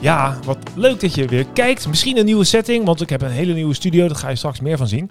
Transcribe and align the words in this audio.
Ja, 0.00 0.38
wat 0.44 0.58
leuk 0.74 1.00
dat 1.00 1.14
je 1.14 1.26
weer 1.26 1.46
kijkt. 1.46 1.88
Misschien 1.88 2.18
een 2.18 2.24
nieuwe 2.24 2.44
setting, 2.44 2.84
want 2.84 3.00
ik 3.00 3.08
heb 3.08 3.22
een 3.22 3.30
hele 3.30 3.52
nieuwe 3.52 3.74
studio. 3.74 4.06
Daar 4.06 4.16
ga 4.16 4.28
je 4.28 4.36
straks 4.36 4.60
meer 4.60 4.76
van 4.76 4.88
zien. 4.88 5.10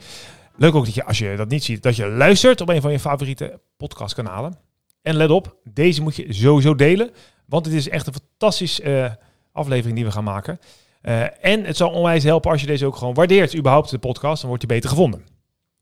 Leuk 0.56 0.76
ook 0.76 0.86
dat 0.86 0.94
je, 0.94 1.04
als 1.04 1.18
je 1.18 1.34
dat 1.38 1.50
niet 1.50 1.64
ziet, 1.64 1.84
dat 1.84 1.96
je 1.96 2.08
luistert 2.08 2.62
op 2.62 2.70
een 2.70 2.82
van 2.82 2.92
je 2.92 3.00
favoriete 3.00 3.60
podcastkanalen. 3.78 4.58
En 5.02 5.16
let 5.16 5.30
op, 5.30 5.56
deze 5.64 6.02
moet 6.02 6.16
je 6.16 6.34
sowieso 6.34 6.76
delen. 6.76 7.10
Want 7.46 7.66
het 7.66 7.76
is 7.76 7.90
echt 7.90 8.08
een 8.08 8.14
fantastische 8.14 8.84
uh, 8.84 9.12
aflevering 9.52 9.96
die 9.96 10.06
we 10.06 10.12
gaan 10.12 10.24
maken. 10.24 10.60
Uh, 11.04 11.46
en 11.46 11.64
het 11.64 11.78
zal 11.78 11.90
onwijs 11.90 12.24
helpen 12.24 12.52
als 12.52 12.62
je 12.62 12.68
deze 12.68 12.86
ook 12.86 12.96
gewoon 12.96 13.14
waardeert, 13.14 13.58
überhaupt 13.58 13.90
de 13.90 13.98
podcast. 13.98 14.40
Dan 14.40 14.50
wordt 14.50 14.64
je 14.64 14.68
beter 14.68 14.90
gevonden. 14.90 15.26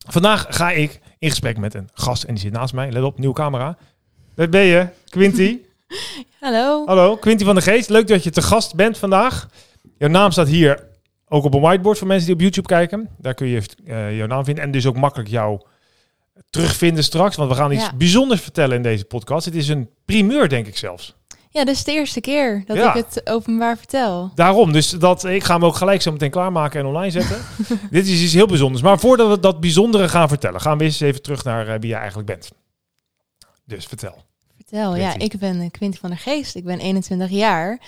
Vandaag 0.07 0.45
ga 0.49 0.71
ik 0.71 0.99
in 1.19 1.29
gesprek 1.29 1.57
met 1.57 1.73
een 1.73 1.89
gast 1.93 2.23
en 2.23 2.33
die 2.33 2.43
zit 2.43 2.53
naast 2.53 2.73
mij. 2.73 2.91
Let 2.91 3.03
op, 3.03 3.19
nieuwe 3.19 3.35
camera. 3.35 3.77
Daar 4.35 4.49
ben 4.49 4.63
je, 4.63 4.87
Quinty. 5.09 5.59
Hallo. 6.39 6.85
Hallo, 6.85 7.17
Quinty 7.17 7.43
van 7.43 7.55
der 7.55 7.63
Geest. 7.63 7.89
Leuk 7.89 8.07
dat 8.07 8.23
je 8.23 8.29
te 8.29 8.41
gast 8.41 8.75
bent 8.75 8.97
vandaag. 8.97 9.47
Jouw 9.97 10.09
naam 10.09 10.31
staat 10.31 10.47
hier 10.47 10.87
ook 11.27 11.43
op 11.43 11.53
een 11.53 11.61
whiteboard 11.61 11.97
voor 11.97 12.07
mensen 12.07 12.25
die 12.25 12.35
op 12.35 12.41
YouTube 12.41 12.67
kijken. 12.67 13.09
Daar 13.17 13.33
kun 13.33 13.47
je 13.47 13.61
uh, 13.85 14.17
jouw 14.17 14.27
naam 14.27 14.45
vinden 14.45 14.63
en 14.63 14.71
dus 14.71 14.85
ook 14.85 14.95
makkelijk 14.95 15.29
jou 15.29 15.61
terugvinden 16.49 17.03
straks. 17.03 17.35
Want 17.35 17.49
we 17.49 17.55
gaan 17.55 17.71
iets 17.71 17.83
ja. 17.83 17.93
bijzonders 17.95 18.41
vertellen 18.41 18.75
in 18.75 18.83
deze 18.83 19.05
podcast. 19.05 19.45
Het 19.45 19.55
is 19.55 19.67
een 19.67 19.89
primeur, 20.05 20.49
denk 20.49 20.67
ik 20.67 20.77
zelfs. 20.77 21.15
Ja, 21.49 21.65
dit 21.65 21.75
is 21.75 21.83
de 21.83 21.91
eerste 21.91 22.21
keer 22.21 22.63
dat 22.65 22.77
ja. 22.77 22.93
ik 22.93 23.05
het 23.05 23.29
openbaar 23.29 23.77
vertel. 23.77 24.31
Daarom, 24.35 24.71
dus 24.71 24.89
dat, 24.89 25.23
ik 25.23 25.43
ga 25.43 25.53
hem 25.53 25.65
ook 25.65 25.75
gelijk 25.75 26.01
zo 26.01 26.11
meteen 26.11 26.29
klaarmaken 26.29 26.79
en 26.79 26.85
online 26.85 27.11
zetten. 27.11 27.37
Dit 27.91 28.07
is 28.07 28.21
iets 28.21 28.33
heel 28.33 28.47
bijzonders. 28.47 28.83
Maar 28.83 28.99
voordat 28.99 29.29
we 29.29 29.39
dat 29.39 29.59
bijzondere 29.59 30.09
gaan 30.09 30.27
vertellen, 30.27 30.61
gaan 30.61 30.77
we 30.77 30.83
eens 30.83 30.99
even 30.99 31.21
terug 31.21 31.43
naar 31.43 31.67
uh, 31.67 31.73
wie 31.79 31.89
je 31.89 31.95
eigenlijk 31.95 32.27
bent. 32.27 32.51
Dus 33.65 33.85
vertel. 33.85 34.23
Vertel, 34.73 34.95
ja, 34.95 35.13
ik 35.17 35.39
ben 35.39 35.71
Quinty 35.71 35.97
van 35.97 36.09
der 36.09 36.19
Geest. 36.19 36.55
Ik 36.55 36.63
ben 36.63 36.79
21 36.79 37.29
jaar 37.29 37.79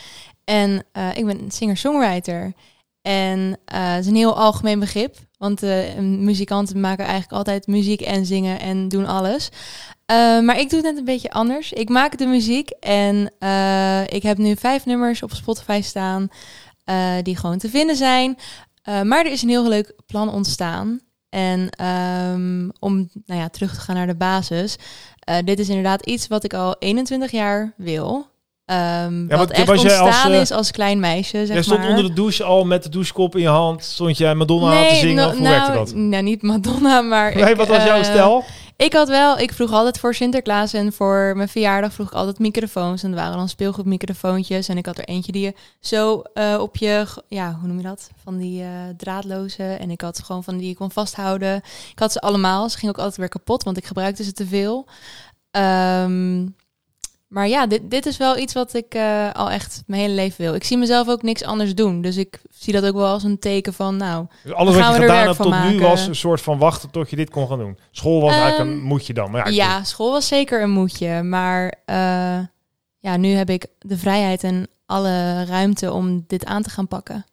en 0.44 0.86
uh, 0.94 1.18
ik 1.18 1.26
ben 1.26 1.52
singer-songwriter. 1.52 2.54
En 3.02 3.40
uh, 3.40 3.56
het 3.94 4.04
is 4.04 4.10
een 4.10 4.16
heel 4.16 4.38
algemeen 4.38 4.80
begrip, 4.80 5.16
want 5.38 5.64
uh, 5.64 5.96
muzikanten 6.00 6.80
maken 6.80 7.06
eigenlijk 7.06 7.34
altijd 7.34 7.68
muziek 7.68 8.02
en 8.02 8.26
zingen 8.26 8.60
en 8.60 8.88
doen 8.88 9.06
alles. 9.06 9.50
Uh, 10.12 10.40
maar 10.40 10.60
ik 10.60 10.70
doe 10.70 10.80
het 10.80 10.88
net 10.88 10.98
een 10.98 11.06
beetje 11.06 11.32
anders. 11.32 11.74
Ik 11.74 11.90
maak 11.90 12.18
de 12.18 12.26
muziek 12.26 12.70
en 12.70 13.26
ik 14.08 14.24
heb 14.24 14.38
nu 14.38 14.56
vijf 14.56 14.86
nummers 14.86 15.24
op 15.24 15.32
Spotify 15.32 15.82
staan 15.84 16.28
die 17.22 17.38
gewoon 17.38 17.58
te 17.58 17.70
vinden 17.70 17.96
zijn. 17.96 18.38
maar 18.84 19.26
er 19.26 19.32
is 19.32 19.42
een 19.42 19.50
heel 19.50 19.68
leuk 19.68 19.94
plan 20.06 20.30
ontstaan. 20.30 21.00
En 21.36 21.86
um, 21.86 22.72
om 22.80 23.10
nou 23.26 23.40
ja, 23.42 23.50
terug 23.50 23.74
te 23.74 23.80
gaan 23.80 23.96
naar 23.96 24.08
de 24.08 24.16
basis. 24.16 24.76
dit 25.46 25.60
is 25.60 25.70
inderdaad 25.70 26.06
iets 26.06 26.28
wat 26.28 26.44
ik 26.44 26.54
al 26.54 26.76
21 26.80 27.32
jaar 27.32 27.74
wil. 27.78 28.26
Um, 28.72 29.30
ja, 29.30 29.38
wat, 29.38 29.52
echt 29.52 29.68
was 29.68 29.82
ontstaan 29.82 30.24
als, 30.24 30.34
uh, 30.34 30.42
is 30.42 30.52
als 30.52 30.72
klein 30.72 31.00
meisje, 31.00 31.46
zeg 31.46 31.54
Jij 31.54 31.62
stond 31.62 31.80
maar. 31.80 31.90
onder 31.90 32.04
de 32.04 32.14
douche 32.14 32.44
al 32.44 32.66
met 32.66 32.84
de 32.84 32.90
douchekop 32.90 33.36
in 33.36 33.42
je 33.42 33.48
hand. 33.48 33.84
Stond 33.84 34.18
jij 34.18 34.36
Madonna 34.36 34.70
nee, 34.70 34.84
aan 34.84 34.94
te 34.94 34.96
zingen? 34.96 35.16
No, 35.16 35.26
of 35.26 35.32
hoe 35.32 35.42
nou, 35.42 35.56
werkte 35.56 35.78
dat? 35.78 35.94
Nou, 35.94 36.24
niet 36.24 36.42
Madonna, 36.42 37.02
maar... 37.02 37.36
Nee, 37.36 37.50
ik, 37.50 37.56
wat 37.56 37.68
was 37.68 37.84
jouw 37.84 37.98
uh, 37.98 38.04
stijl? 38.04 38.44
Ik 38.78 38.94
had 38.94 39.08
wel... 39.08 39.38
Ik 39.38 39.54
vroeg 39.54 39.72
altijd 39.72 40.00
voor 40.00 40.14
Sinterklaas 40.14 40.74
en 40.74 40.94
voor 40.94 41.34
mijn 41.36 41.50
verjaardag 41.50 41.94
vroeg 41.94 42.08
ik 42.08 42.14
altijd 42.14 42.40
microfoons. 42.40 43.04
En 43.04 43.10
er 43.10 43.16
waren 43.16 43.38
dan 43.38 43.50
speelgoedmicrofoontjes. 43.50 44.68
En 44.68 44.78
ik 44.78 44.86
had 44.86 44.98
er 44.98 45.06
eentje 45.06 45.32
die 45.32 45.44
je 45.44 45.54
zo 45.80 46.22
uh, 46.34 46.58
op 46.60 46.78
je... 46.78 47.08
Ja, 47.28 47.58
hoe 47.60 47.68
noem 47.68 47.78
je 47.78 47.84
dat? 47.84 48.10
Van 48.24 48.38
die 48.38 48.62
uh, 48.62 48.70
draadloze. 48.98 49.64
En 49.64 49.92
ik 49.92 50.02
had 50.02 50.24
gewoon 50.24 50.44
van 50.44 50.58
die 50.58 50.68
je 50.68 50.76
kon 50.76 50.92
vasthouden. 50.92 51.56
Ik 51.92 52.00
had 52.00 52.12
ze 52.12 52.22
allemaal. 52.22 52.70
Ze 52.70 52.78
gingen 52.78 52.96
ook 52.96 53.02
altijd 53.02 53.20
weer 53.20 53.30
kapot, 53.30 53.64
want 53.64 53.78
ik 53.78 53.86
gebruikte 53.86 54.24
ze 54.24 54.32
te 54.32 54.48
veel. 54.48 54.88
Um, 55.52 56.56
maar 57.28 57.48
ja, 57.48 57.68
dit, 57.68 57.82
dit 57.92 58.06
is 58.06 58.18
wel 58.18 58.38
iets 58.38 58.54
wat 58.54 58.74
ik 58.74 58.96
uh, 58.96 59.32
al 59.32 59.50
echt 59.52 59.84
mijn 59.86 60.02
hele 60.02 60.14
leven 60.14 60.42
wil. 60.42 60.54
Ik 60.54 60.64
zie 60.64 60.78
mezelf 60.78 61.10
ook 61.10 61.22
niks 61.22 61.44
anders 61.44 61.76
doen. 61.76 62.02
Dus 62.02 62.18
ik 62.18 62.42
zie 62.50 62.74
dat 62.74 62.86
ook 62.86 62.96
wel 62.96 63.08
als 63.08 63.24
een 63.24 63.40
teken 63.40 63.74
van, 63.74 63.98
nou, 63.98 64.26
dus 64.44 64.54
alles 64.54 64.76
wat 64.76 64.86
je 64.86 65.02
gedaan 65.02 65.26
hebt 65.26 65.38
tot 65.38 65.50
maken. 65.50 65.72
nu 65.72 65.82
was 65.82 66.08
een 66.08 66.16
soort 66.16 66.42
van 66.42 66.58
wachten 66.58 66.90
tot 66.90 67.10
je 67.10 67.16
dit 67.16 67.30
kon 67.30 67.48
gaan 67.48 67.60
doen. 67.60 67.78
School 67.92 68.22
was 68.22 68.34
um, 68.34 68.42
eigenlijk 68.42 68.72
een 68.72 68.82
moedje 68.84 69.14
dan. 69.14 69.32
Maar 69.32 69.52
ja, 69.52 69.66
ja 69.66 69.84
school 69.84 70.12
was 70.12 70.28
zeker 70.28 70.62
een 70.62 70.72
moedje. 70.72 71.24
Maar 71.24 71.74
uh, 71.86 72.40
ja, 73.00 73.18
nu 73.18 73.30
heb 73.30 73.50
ik 73.50 73.68
de 73.80 73.98
vrijheid 73.98 74.44
en 74.44 74.68
alle 74.86 75.46
ruimte 75.46 75.92
om 75.92 76.24
dit 76.28 76.46
aan 76.46 76.62
te 76.62 76.70
gaan 76.70 76.88
pakken. 76.88 77.26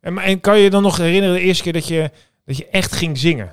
En, 0.00 0.18
en 0.18 0.40
kan 0.40 0.58
je 0.58 0.70
dan 0.70 0.82
nog 0.82 0.96
herinneren 0.96 1.34
de 1.34 1.40
eerste 1.40 1.62
keer 1.62 1.72
dat 1.72 1.88
je, 1.88 2.10
dat 2.44 2.56
je 2.56 2.66
echt 2.66 2.92
ging 2.92 3.18
zingen? 3.18 3.50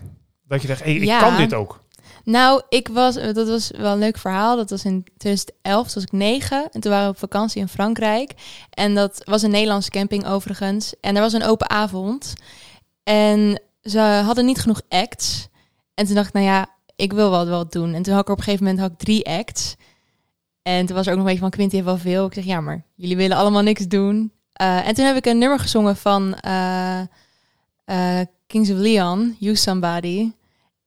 Dat 0.48 0.62
je 0.62 0.68
dacht, 0.68 0.84
hey, 0.84 0.96
ik 0.96 1.04
ja. 1.04 1.20
kan 1.20 1.38
dit 1.38 1.54
ook. 1.54 1.84
Nou, 2.26 2.62
ik 2.70 2.88
was, 2.88 3.16
dat 3.16 3.48
was 3.48 3.72
wel 3.78 3.92
een 3.92 4.00
leuk 4.00 4.18
verhaal. 4.18 4.56
Dat 4.56 4.70
was 4.70 4.86
in 4.86 5.04
2011, 5.18 5.86
toen 5.86 5.94
was 5.94 6.04
ik 6.04 6.12
negen. 6.12 6.68
En 6.72 6.82
toen 6.82 6.92
waren 6.92 7.06
we 7.06 7.14
op 7.14 7.20
vakantie 7.20 7.62
in 7.62 7.68
Frankrijk. 7.68 8.34
En 8.70 8.96
dat 8.96 9.22
was 9.24 9.42
een 9.42 9.52
Nederlandse 9.52 9.90
camping 9.90 10.28
overigens. 10.28 10.94
En 11.02 11.16
er 11.16 11.22
was 11.22 11.34
een 11.34 11.44
open 11.44 11.70
avond. 11.70 12.34
En 13.04 13.62
ze 13.82 14.00
hadden 14.00 14.46
niet 14.46 14.60
genoeg 14.60 14.82
acts. 14.90 15.48
En 15.94 16.06
toen 16.06 16.16
dacht 16.16 16.28
ik, 16.28 16.34
nou 16.34 16.46
ja, 16.46 16.68
ik 16.96 17.14
wil 17.14 17.30
wel 17.30 17.48
wat 17.48 17.72
doen. 17.72 17.94
En 17.94 18.04
toen 18.04 18.14
had 18.14 18.24
ik 18.24 18.30
op 18.30 18.38
een 18.38 18.44
gegeven 18.44 18.66
moment 18.66 18.84
had 18.84 19.00
drie 19.00 19.26
acts. 19.26 19.76
En 20.62 20.86
toen 20.86 20.96
was 20.96 21.06
er 21.06 21.12
ook 21.12 21.18
nog 21.18 21.28
een 21.28 21.34
beetje 21.34 21.48
van, 21.48 21.50
Quinty 21.50 21.76
heeft 21.76 21.88
wel 21.88 21.98
veel. 21.98 22.26
Ik 22.26 22.34
zeg, 22.34 22.46
ja, 22.46 22.62
maar 22.62 22.86
jullie 22.96 23.18
willen 23.18 23.38
allemaal 23.38 23.62
niks 23.62 23.88
doen. 23.88 24.32
Uh, 24.62 24.88
en 24.88 24.94
toen 24.94 25.06
heb 25.06 25.16
ik 25.16 25.26
een 25.26 25.38
nummer 25.38 25.60
gezongen 25.60 25.96
van 25.96 26.38
uh, 26.46 27.02
uh, 27.86 28.20
Kings 28.48 28.70
of 28.70 28.78
Leon, 28.78 29.36
You 29.40 29.56
Somebody. 29.56 30.32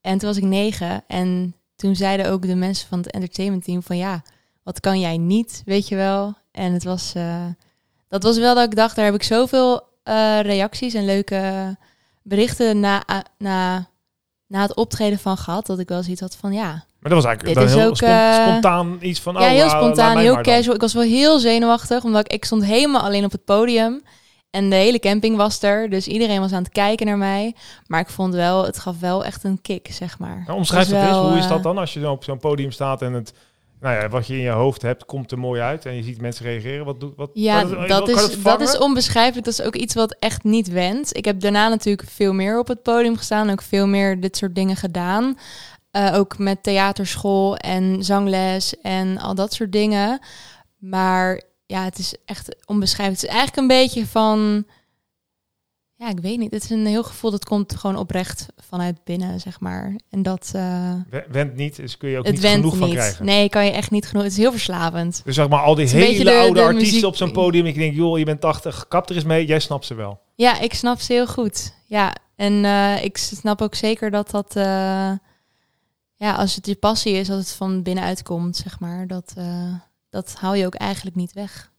En 0.08 0.18
toen 0.18 0.28
was 0.28 0.36
ik 0.36 0.44
negen 0.44 1.04
en 1.06 1.54
toen 1.76 1.96
zeiden 1.96 2.30
ook 2.30 2.46
de 2.46 2.54
mensen 2.54 2.88
van 2.88 2.98
het 2.98 3.10
entertainment 3.10 3.64
team 3.64 3.82
van 3.82 3.96
ja, 3.96 4.22
wat 4.62 4.80
kan 4.80 5.00
jij 5.00 5.16
niet, 5.16 5.62
weet 5.64 5.88
je 5.88 5.96
wel. 5.96 6.34
En 6.52 6.72
het 6.72 6.84
was, 6.84 7.12
uh, 7.16 7.44
dat 8.08 8.22
was 8.22 8.38
wel 8.38 8.54
dat 8.54 8.64
ik 8.64 8.76
dacht, 8.76 8.96
daar 8.96 9.04
heb 9.04 9.14
ik 9.14 9.22
zoveel 9.22 9.82
uh, 10.04 10.40
reacties 10.40 10.94
en 10.94 11.04
leuke 11.04 11.76
berichten 12.22 12.80
na, 12.80 13.02
na, 13.38 13.88
na 14.46 14.62
het 14.62 14.74
optreden 14.74 15.18
van 15.18 15.36
gehad, 15.36 15.66
dat 15.66 15.78
ik 15.78 15.88
wel 15.88 16.02
zoiets 16.02 16.20
had 16.20 16.36
van 16.36 16.52
ja. 16.52 16.70
Maar 17.00 17.10
dat 17.10 17.22
was 17.22 17.24
eigenlijk 17.24 17.58
dan 17.58 17.68
heel 17.78 17.88
ook, 17.88 17.96
spontaan 17.96 18.98
iets 19.00 19.20
van... 19.20 19.34
Ja, 19.34 19.40
oh, 19.40 19.48
heel 19.48 19.68
spontaan, 19.68 20.18
heel 20.18 20.40
casual. 20.40 20.74
Ik 20.74 20.80
was 20.80 20.94
wel 20.94 21.02
heel 21.02 21.38
zenuwachtig, 21.38 22.04
omdat 22.04 22.20
ik, 22.20 22.32
ik 22.32 22.44
stond 22.44 22.64
helemaal 22.64 23.02
alleen 23.02 23.24
op 23.24 23.32
het 23.32 23.44
podium. 23.44 24.02
En 24.50 24.70
de 24.70 24.76
hele 24.76 24.98
camping 24.98 25.36
was 25.36 25.62
er, 25.62 25.90
dus 25.90 26.06
iedereen 26.06 26.40
was 26.40 26.52
aan 26.52 26.62
het 26.62 26.72
kijken 26.72 27.06
naar 27.06 27.18
mij. 27.18 27.54
Maar 27.86 28.00
ik 28.00 28.08
vond 28.08 28.34
wel, 28.34 28.64
het 28.64 28.78
gaf 28.78 29.00
wel 29.00 29.24
echt 29.24 29.44
een 29.44 29.60
kick, 29.60 29.88
zeg 29.90 30.18
maar. 30.18 30.42
Nou, 30.46 30.58
omschrijf 30.58 30.88
het 30.88 31.08
eens, 31.08 31.16
hoe 31.16 31.38
is 31.38 31.48
dat 31.48 31.62
dan 31.62 31.78
als 31.78 31.92
je 31.92 32.10
op 32.10 32.24
zo'n 32.24 32.38
podium 32.38 32.70
staat 32.70 33.02
en 33.02 33.12
het, 33.12 33.32
nou 33.80 33.94
ja, 33.94 34.08
wat 34.08 34.26
je 34.26 34.34
in 34.34 34.40
je 34.40 34.50
hoofd 34.50 34.82
hebt, 34.82 35.04
komt 35.04 35.30
er 35.30 35.38
mooi 35.38 35.60
uit 35.60 35.86
en 35.86 35.94
je 35.94 36.02
ziet 36.02 36.20
mensen 36.20 36.44
reageren. 36.44 36.84
Wat 36.84 37.00
doet 37.00 37.16
wat? 37.16 37.30
Ja, 37.34 37.66
wat, 37.66 37.88
dat, 37.88 38.08
is, 38.08 38.42
dat 38.42 38.60
is 38.60 38.78
onbeschrijfelijk. 38.78 39.44
Dat 39.44 39.58
is 39.58 39.66
ook 39.66 39.76
iets 39.76 39.94
wat 39.94 40.16
echt 40.18 40.44
niet 40.44 40.68
went. 40.68 41.16
Ik 41.16 41.24
heb 41.24 41.40
daarna 41.40 41.68
natuurlijk 41.68 42.08
veel 42.08 42.32
meer 42.32 42.58
op 42.58 42.68
het 42.68 42.82
podium 42.82 43.16
gestaan, 43.16 43.50
ook 43.50 43.62
veel 43.62 43.86
meer 43.86 44.20
dit 44.20 44.36
soort 44.36 44.54
dingen 44.54 44.76
gedaan. 44.76 45.38
Uh, 45.92 46.14
ook 46.14 46.38
met 46.38 46.62
theaterschool 46.62 47.56
en 47.56 48.04
zangles 48.04 48.80
en 48.80 49.18
al 49.18 49.34
dat 49.34 49.52
soort 49.52 49.72
dingen. 49.72 50.20
Maar 50.78 51.42
ja, 51.68 51.84
het 51.84 51.98
is 51.98 52.14
echt 52.24 52.56
onbeschrijfelijk. 52.66 53.20
Het 53.20 53.30
is 53.30 53.36
eigenlijk 53.36 53.56
een 53.56 53.78
beetje 53.78 54.06
van, 54.06 54.64
ja, 55.94 56.08
ik 56.08 56.20
weet 56.20 56.38
niet. 56.38 56.50
Het 56.50 56.62
is 56.62 56.70
een 56.70 56.86
heel 56.86 57.02
gevoel 57.02 57.30
dat 57.30 57.44
komt 57.44 57.76
gewoon 57.76 57.96
oprecht 57.96 58.46
vanuit 58.56 59.04
binnen, 59.04 59.40
zeg 59.40 59.60
maar. 59.60 59.96
En 60.10 60.22
dat... 60.22 60.52
Uh, 60.56 60.92
went 61.28 61.54
niet, 61.54 61.76
dus 61.76 61.96
kun 61.96 62.08
je 62.08 62.18
ook 62.18 62.30
niet 62.30 62.40
genoeg 62.40 62.72
niet. 62.72 62.80
van 62.80 62.90
krijgen. 62.90 63.24
Nee, 63.24 63.48
kan 63.48 63.64
je 63.64 63.70
echt 63.70 63.90
niet 63.90 64.06
genoeg. 64.06 64.22
Het 64.22 64.32
is 64.32 64.38
heel 64.38 64.50
verslavend. 64.50 65.20
Dus 65.24 65.34
zeg 65.34 65.48
maar 65.48 65.62
al 65.62 65.74
die 65.74 65.88
hele 65.88 66.24
de, 66.24 66.36
oude 66.36 66.54
de 66.54 66.60
artiesten 66.60 66.88
muziek... 66.88 67.04
op 67.04 67.16
zo'n 67.16 67.32
podium. 67.32 67.66
Ik 67.66 67.74
denk, 67.74 67.94
joh, 67.94 68.18
je 68.18 68.24
bent 68.24 68.40
80, 68.40 68.88
kap 68.88 69.08
er 69.08 69.14
eens 69.14 69.24
mee. 69.24 69.46
Jij 69.46 69.60
snapt 69.60 69.84
ze 69.84 69.94
wel. 69.94 70.20
Ja, 70.34 70.60
ik 70.60 70.74
snap 70.74 71.00
ze 71.00 71.12
heel 71.12 71.26
goed. 71.26 71.74
Ja, 71.86 72.14
en 72.36 72.52
uh, 72.52 73.04
ik 73.04 73.16
snap 73.16 73.62
ook 73.62 73.74
zeker 73.74 74.10
dat 74.10 74.30
dat... 74.30 74.56
Uh, 74.56 75.12
ja, 76.14 76.34
als 76.34 76.54
het 76.54 76.66
je 76.66 76.74
passie 76.74 77.12
is, 77.12 77.30
als 77.30 77.38
het 77.38 77.52
van 77.52 77.82
binnenuit 77.82 78.22
komt, 78.22 78.56
zeg 78.56 78.80
maar, 78.80 79.06
dat 79.06 79.34
dat 80.24 80.34
haal 80.34 80.54
je 80.54 80.66
ook 80.66 80.74
eigenlijk 80.74 81.16
niet 81.16 81.32
weg. 81.32 81.72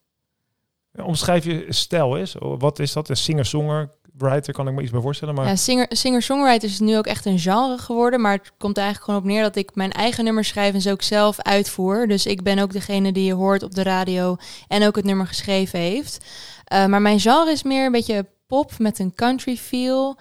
Omschrijf 0.96 1.46
je 1.46 1.66
stijl 1.70 2.18
is. 2.18 2.36
Wat 2.40 2.80
is 2.80 2.94
dat? 2.94 3.10
Een 3.10 3.18
singer-songer, 3.18 3.90
writer, 4.18 4.54
kan 4.54 4.68
ik 4.68 4.74
me 4.74 4.82
iets 4.82 4.92
bij 4.92 5.02
voorstellen. 5.02 5.36
Maar... 5.36 5.48
Ja, 5.48 5.56
singer, 5.56 5.86
singer-songwriter 5.90 6.70
is 6.70 6.80
nu 6.80 6.98
ook 6.98 7.08
echt 7.08 7.26
een 7.26 7.40
genre 7.40 7.78
geworden. 7.78 8.22
Maar 8.22 8.32
het 8.32 8.52
komt 8.58 8.78
eigenlijk 8.78 9.06
gewoon 9.06 9.20
op 9.20 9.28
neer 9.28 9.42
dat 9.42 9.56
ik 9.56 9.76
mijn 9.76 9.92
eigen 9.92 10.24
nummers 10.24 10.48
schrijf 10.48 10.74
en 10.74 10.82
ze 10.82 10.92
ook 10.92 11.02
zelf 11.02 11.40
uitvoer. 11.40 12.08
Dus 12.08 12.26
ik 12.26 12.44
ben 12.44 12.60
ook 12.60 12.72
degene 12.72 13.12
die 13.12 13.26
je 13.26 13.34
hoort 13.34 13.64
op 13.64 13.76
de 13.76 13.84
radio 13.84 14.36
en 14.68 14.88
ook 14.88 14.96
het 14.96 15.06
nummer 15.06 15.28
geschreven 15.28 15.80
heeft. 15.80 16.26
Uh, 16.74 16.86
maar 16.86 17.02
mijn 17.02 17.20
genre 17.20 17.52
is 17.52 17.64
meer 17.64 17.86
een 17.86 17.92
beetje 17.92 18.26
pop 18.48 18.78
met 18.78 19.00
een 19.00 19.14
country 19.16 19.58
feel. 19.58 20.18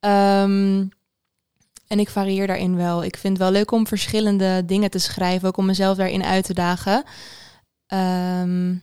Ehm, 0.00 0.84
en 1.86 1.98
ik 1.98 2.10
varieer 2.10 2.46
daarin 2.46 2.76
wel. 2.76 3.04
Ik 3.04 3.16
vind 3.16 3.32
het 3.32 3.42
wel 3.42 3.52
leuk 3.52 3.70
om 3.70 3.86
verschillende 3.86 4.64
dingen 4.64 4.90
te 4.90 4.98
schrijven, 4.98 5.48
ook 5.48 5.56
om 5.56 5.66
mezelf 5.66 5.96
daarin 5.96 6.24
uit 6.24 6.44
te 6.44 6.54
dagen. 6.54 7.04
Ehm, 7.90 8.74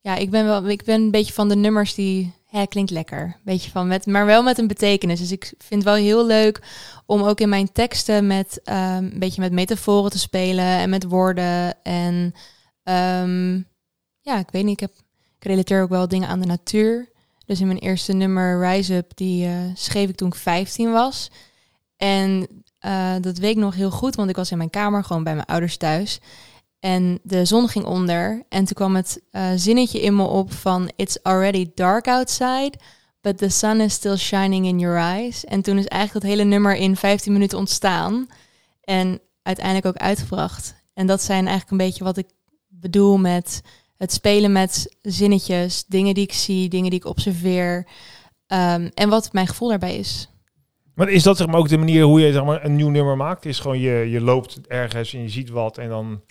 ja, 0.00 0.16
ik 0.16 0.30
ben 0.30 0.44
wel, 0.44 0.68
ik 0.68 0.84
ben 0.84 1.00
een 1.00 1.10
beetje 1.10 1.32
van 1.32 1.48
de 1.48 1.56
nummers 1.56 1.94
die, 1.94 2.34
hè, 2.46 2.66
klinkt 2.66 2.90
lekker, 2.90 3.36
beetje 3.44 3.70
van 3.70 3.86
met, 3.86 4.06
maar 4.06 4.26
wel 4.26 4.42
met 4.42 4.58
een 4.58 4.66
betekenis. 4.66 5.20
Dus 5.20 5.32
ik 5.32 5.44
vind 5.44 5.84
het 5.84 5.84
wel 5.84 5.94
heel 6.02 6.26
leuk 6.26 6.60
om 7.06 7.22
ook 7.22 7.40
in 7.40 7.48
mijn 7.48 7.72
teksten 7.72 8.26
met 8.26 8.60
ehm, 8.64 9.04
een 9.04 9.18
beetje 9.18 9.40
met 9.40 9.52
metaforen 9.52 10.10
te 10.10 10.18
spelen 10.18 10.64
en 10.64 10.90
met 10.90 11.04
woorden 11.04 11.82
en 11.82 12.34
ehm, 12.82 13.54
ja, 14.20 14.38
ik 14.38 14.50
weet 14.50 14.64
niet, 14.64 14.80
ik 14.80 14.88
heb, 14.88 14.92
ik 15.38 15.44
relateer 15.44 15.82
ook 15.82 15.88
wel 15.88 16.08
dingen 16.08 16.28
aan 16.28 16.40
de 16.40 16.46
natuur. 16.46 17.10
Dus 17.46 17.60
in 17.60 17.66
mijn 17.66 17.78
eerste 17.78 18.12
nummer 18.12 18.68
Rise 18.68 18.94
Up, 18.94 19.10
die 19.14 19.46
uh, 19.46 19.54
schreef 19.74 20.08
ik 20.08 20.16
toen 20.16 20.28
ik 20.28 20.34
15 20.34 20.92
was. 20.92 21.30
En 21.96 22.46
uh, 22.80 23.14
dat 23.20 23.38
weet 23.38 23.50
ik 23.50 23.62
nog 23.62 23.74
heel 23.74 23.90
goed, 23.90 24.14
want 24.14 24.30
ik 24.30 24.36
was 24.36 24.50
in 24.50 24.56
mijn 24.56 24.70
kamer, 24.70 25.04
gewoon 25.04 25.24
bij 25.24 25.34
mijn 25.34 25.46
ouders 25.46 25.76
thuis. 25.76 26.20
En 26.82 27.18
de 27.22 27.44
zon 27.44 27.68
ging 27.68 27.84
onder. 27.84 28.42
En 28.48 28.64
toen 28.64 28.74
kwam 28.74 28.96
het 28.96 29.22
uh, 29.32 29.50
zinnetje 29.54 30.00
in 30.00 30.16
me 30.16 30.24
op 30.24 30.52
van... 30.52 30.90
It's 30.96 31.18
already 31.22 31.70
dark 31.74 32.08
outside, 32.08 32.72
but 33.20 33.38
the 33.38 33.48
sun 33.48 33.80
is 33.80 33.92
still 33.92 34.16
shining 34.16 34.66
in 34.66 34.78
your 34.78 34.96
eyes. 34.96 35.44
En 35.44 35.62
toen 35.62 35.78
is 35.78 35.86
eigenlijk 35.86 36.24
dat 36.24 36.34
hele 36.34 36.48
nummer 36.48 36.76
in 36.76 36.96
15 36.96 37.32
minuten 37.32 37.58
ontstaan. 37.58 38.26
En 38.80 39.20
uiteindelijk 39.42 39.86
ook 39.86 39.96
uitgebracht. 39.96 40.74
En 40.94 41.06
dat 41.06 41.22
zijn 41.22 41.46
eigenlijk 41.46 41.70
een 41.70 41.86
beetje 41.86 42.04
wat 42.04 42.16
ik 42.16 42.26
bedoel 42.68 43.18
met 43.18 43.62
het 43.96 44.12
spelen 44.12 44.52
met 44.52 44.96
zinnetjes. 45.02 45.84
Dingen 45.84 46.14
die 46.14 46.24
ik 46.24 46.32
zie, 46.32 46.68
dingen 46.68 46.90
die 46.90 46.98
ik 46.98 47.06
observeer. 47.06 47.76
Um, 48.46 48.90
en 48.94 49.08
wat 49.08 49.32
mijn 49.32 49.46
gevoel 49.46 49.68
daarbij 49.68 49.96
is. 49.96 50.28
Maar 50.94 51.08
is 51.08 51.22
dat 51.22 51.36
zeg 51.36 51.46
maar 51.46 51.58
ook 51.58 51.68
de 51.68 51.78
manier 51.78 52.04
hoe 52.04 52.20
je 52.20 52.32
zeg 52.32 52.44
maar, 52.44 52.64
een 52.64 52.76
nieuw 52.76 52.90
nummer 52.90 53.16
maakt? 53.16 53.44
Is 53.44 53.60
gewoon 53.60 53.78
je, 53.78 54.10
je 54.10 54.20
loopt 54.20 54.60
ergens 54.66 55.14
en 55.14 55.22
je 55.22 55.28
ziet 55.28 55.50
wat 55.50 55.78
en 55.78 55.88
dan 55.88 56.22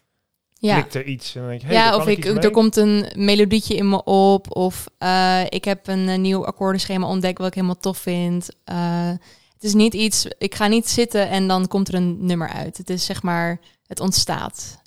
ja. 0.68 0.88
er 0.92 1.06
iets. 1.06 1.36
En 1.36 1.42
dan 1.42 1.50
denk 1.50 1.62
je, 1.62 1.68
hey, 1.68 1.76
ja, 1.76 1.96
of 1.96 2.08
ik, 2.08 2.26
er 2.26 2.52
komt 2.52 2.76
een 2.76 3.06
melodietje 3.16 3.76
in 3.76 3.90
me 3.90 4.04
op. 4.04 4.56
Of 4.56 4.88
uh, 5.00 5.42
ik 5.50 5.66
heb 5.66 5.88
een, 5.88 6.08
een, 6.08 6.22
nieuw 6.22 6.46
akkoordenschema 6.46 7.08
ontdekt 7.08 7.38
wat 7.38 7.48
ik 7.48 7.54
helemaal 7.54 7.78
tof 7.78 7.98
vind. 7.98 8.50
Uh, 8.72 9.10
het 9.54 9.64
is 9.64 9.74
niet 9.74 9.94
iets, 9.94 10.28
ik 10.38 10.56
ga 10.56 10.68
niet 10.68 10.90
zitten 10.90 11.30
en 11.30 11.48
dan 11.48 11.68
komt 11.68 11.88
er 11.88 11.94
een 11.94 12.26
nummer 12.26 12.50
uit. 12.50 12.78
Het 12.78 12.90
is 12.90 13.06
zeg 13.06 13.24
maar, 13.24 13.60
het 13.88 14.00
ontstaat. 14.00 14.82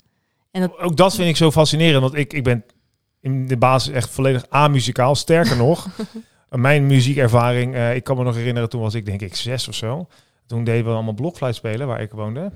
En 0.51 0.61
dat... 0.61 0.77
Ook 0.77 0.97
dat 0.97 1.15
vind 1.15 1.29
ik 1.29 1.37
zo 1.37 1.51
fascinerend, 1.51 2.01
want 2.01 2.15
ik, 2.15 2.33
ik 2.33 2.43
ben 2.43 2.65
in 3.21 3.47
de 3.47 3.57
basis 3.57 3.93
echt 3.93 4.09
volledig 4.09 4.45
amuzikaal. 4.49 5.15
Sterker 5.15 5.57
nog, 5.57 5.87
mijn 6.49 6.87
muziekervaring, 6.87 7.77
ik 7.93 8.03
kan 8.03 8.17
me 8.17 8.23
nog 8.23 8.35
herinneren, 8.35 8.69
toen 8.69 8.81
was 8.81 8.93
ik 8.93 9.05
denk 9.05 9.21
ik 9.21 9.35
zes 9.35 9.67
of 9.67 9.75
zo. 9.75 10.07
Toen 10.47 10.63
deden 10.63 10.85
we 10.85 10.91
allemaal 10.91 11.13
blokfluit 11.13 11.55
spelen 11.55 11.87
waar 11.87 12.01
ik 12.01 12.11
woonde. 12.11 12.51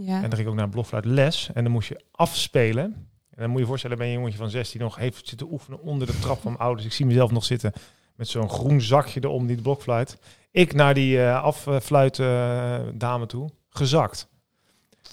Ja. 0.00 0.14
En 0.14 0.20
dan 0.20 0.30
ging 0.30 0.40
ik 0.40 0.48
ook 0.48 0.54
naar 0.54 0.68
blokfluit 0.68 1.04
les 1.04 1.50
en 1.54 1.62
dan 1.62 1.72
moest 1.72 1.88
je 1.88 2.00
afspelen. 2.10 2.84
En 2.84 3.44
dan 3.44 3.46
moet 3.46 3.54
je 3.54 3.60
je 3.60 3.68
voorstellen, 3.68 3.98
ben 3.98 4.06
je 4.06 4.12
een 4.12 4.18
jongetje 4.18 4.38
van 4.38 4.50
16 4.50 4.80
nog 4.80 4.96
heeft 4.96 5.28
zitten 5.28 5.52
oefenen 5.52 5.82
onder 5.82 6.06
de 6.06 6.18
trap 6.18 6.40
van 6.40 6.52
mijn 6.52 6.64
ouders. 6.64 6.86
Ik 6.86 6.92
zie 6.92 7.06
mezelf 7.06 7.30
nog 7.30 7.44
zitten 7.44 7.72
met 8.16 8.28
zo'n 8.28 8.50
groen 8.50 8.80
zakje 8.80 9.20
erom, 9.22 9.46
die 9.46 9.62
blokfluit. 9.62 10.18
Ik 10.50 10.74
naar 10.74 10.94
die 10.94 11.16
uh, 11.16 11.42
affluit 11.42 12.18
uh, 12.18 12.76
dame 12.94 13.26
toe, 13.26 13.50
gezakt. 13.68 14.28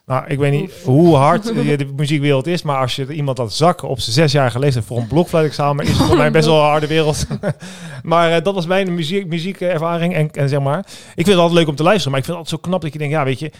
Nou, 0.05 0.25
ik 0.27 0.39
weet 0.39 0.51
niet 0.51 0.71
hoe 0.83 1.15
hard 1.15 1.43
de 1.77 1.91
muziekwereld 1.95 2.47
is, 2.47 2.61
maar 2.61 2.77
als 2.77 2.95
je 2.95 3.13
iemand 3.13 3.37
dat 3.37 3.53
zakken 3.53 3.87
op 3.87 3.99
zijn 3.99 4.15
zesjarige 4.15 4.59
leeftijd 4.59 4.85
voor 4.85 4.97
een 4.97 5.07
blokfluitexamen, 5.07 5.85
is 5.85 5.97
het 5.97 6.07
voor 6.07 6.17
mij 6.17 6.31
best 6.31 6.45
wel 6.45 6.59
een 6.59 6.69
harde 6.69 6.87
wereld. 6.87 7.27
maar 8.03 8.37
uh, 8.37 8.43
dat 8.43 8.53
was 8.53 8.65
mijn 8.65 8.95
muziek, 8.95 9.27
muziekervaring 9.27 10.13
en, 10.13 10.31
en 10.31 10.49
zeg 10.49 10.59
maar, 10.59 10.79
ik 10.79 11.13
vind 11.15 11.27
het 11.27 11.37
altijd 11.37 11.59
leuk 11.59 11.67
om 11.67 11.75
te 11.75 11.83
luisteren, 11.83 12.11
maar 12.11 12.19
ik 12.19 12.25
vind 12.25 12.37
het 12.37 12.45
altijd 12.45 12.63
zo 12.63 12.69
knap 12.69 12.81
dat 12.81 12.93
je 12.93 12.99
denkt, 12.99 13.13
ja, 13.13 13.23
weet 13.23 13.39
je, 13.39 13.51
eh, 13.51 13.59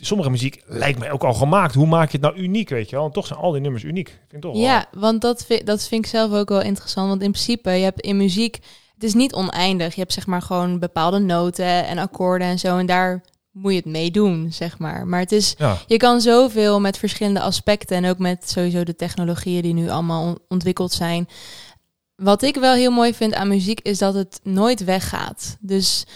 sommige 0.00 0.30
muziek 0.30 0.62
lijkt 0.66 0.98
mij 0.98 1.10
ook 1.10 1.24
al 1.24 1.34
gemaakt. 1.34 1.74
Hoe 1.74 1.86
maak 1.86 2.10
je 2.10 2.18
het 2.18 2.26
nou 2.26 2.36
uniek, 2.36 2.68
weet 2.68 2.90
je 2.90 2.96
wel? 2.96 3.04
En 3.04 3.12
toch 3.12 3.26
zijn 3.26 3.38
al 3.38 3.52
die 3.52 3.60
nummers 3.60 3.84
uniek. 3.84 4.08
Ik 4.08 4.20
vind 4.28 4.42
toch 4.42 4.56
ja, 4.56 4.86
want 4.92 5.20
dat 5.20 5.44
vind, 5.44 5.66
dat 5.66 5.88
vind 5.88 6.04
ik 6.04 6.10
zelf 6.10 6.32
ook 6.32 6.48
wel 6.48 6.62
interessant. 6.62 7.08
Want 7.08 7.22
in 7.22 7.30
principe, 7.30 7.70
je 7.70 7.84
hebt 7.84 8.00
in 8.00 8.16
muziek, 8.16 8.58
het 8.94 9.04
is 9.04 9.14
niet 9.14 9.34
oneindig. 9.34 9.94
Je 9.94 10.00
hebt 10.00 10.12
zeg 10.12 10.26
maar 10.26 10.42
gewoon 10.42 10.78
bepaalde 10.78 11.18
noten 11.18 11.86
en 11.86 11.98
akkoorden 11.98 12.46
en 12.46 12.58
zo. 12.58 12.78
En 12.78 12.86
daar 12.86 13.24
moet 13.52 13.72
je 13.72 13.78
het 13.78 13.86
mee 13.86 14.10
doen, 14.10 14.52
zeg 14.52 14.78
maar. 14.78 15.06
Maar 15.06 15.20
het 15.20 15.32
is, 15.32 15.54
ja. 15.58 15.76
je 15.86 15.96
kan 15.96 16.20
zoveel 16.20 16.80
met 16.80 16.98
verschillende 16.98 17.40
aspecten 17.40 17.96
en 17.96 18.10
ook 18.10 18.18
met 18.18 18.50
sowieso 18.50 18.84
de 18.84 18.96
technologieën 18.96 19.62
die 19.62 19.74
nu 19.74 19.88
allemaal 19.88 20.38
ontwikkeld 20.48 20.92
zijn. 20.92 21.28
Wat 22.16 22.42
ik 22.42 22.56
wel 22.56 22.74
heel 22.74 22.90
mooi 22.90 23.14
vind 23.14 23.34
aan 23.34 23.48
muziek 23.48 23.80
is 23.80 23.98
dat 23.98 24.14
het 24.14 24.40
nooit 24.42 24.84
weggaat. 24.84 25.56
Dus 25.60 26.06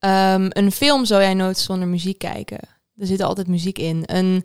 um, 0.00 0.46
een 0.48 0.72
film 0.72 1.04
zou 1.04 1.22
jij 1.22 1.34
nooit 1.34 1.58
zonder 1.58 1.88
muziek 1.88 2.18
kijken. 2.18 2.58
Er 2.96 3.06
zit 3.06 3.22
altijd 3.22 3.46
muziek 3.46 3.78
in. 3.78 4.02
Een, 4.06 4.44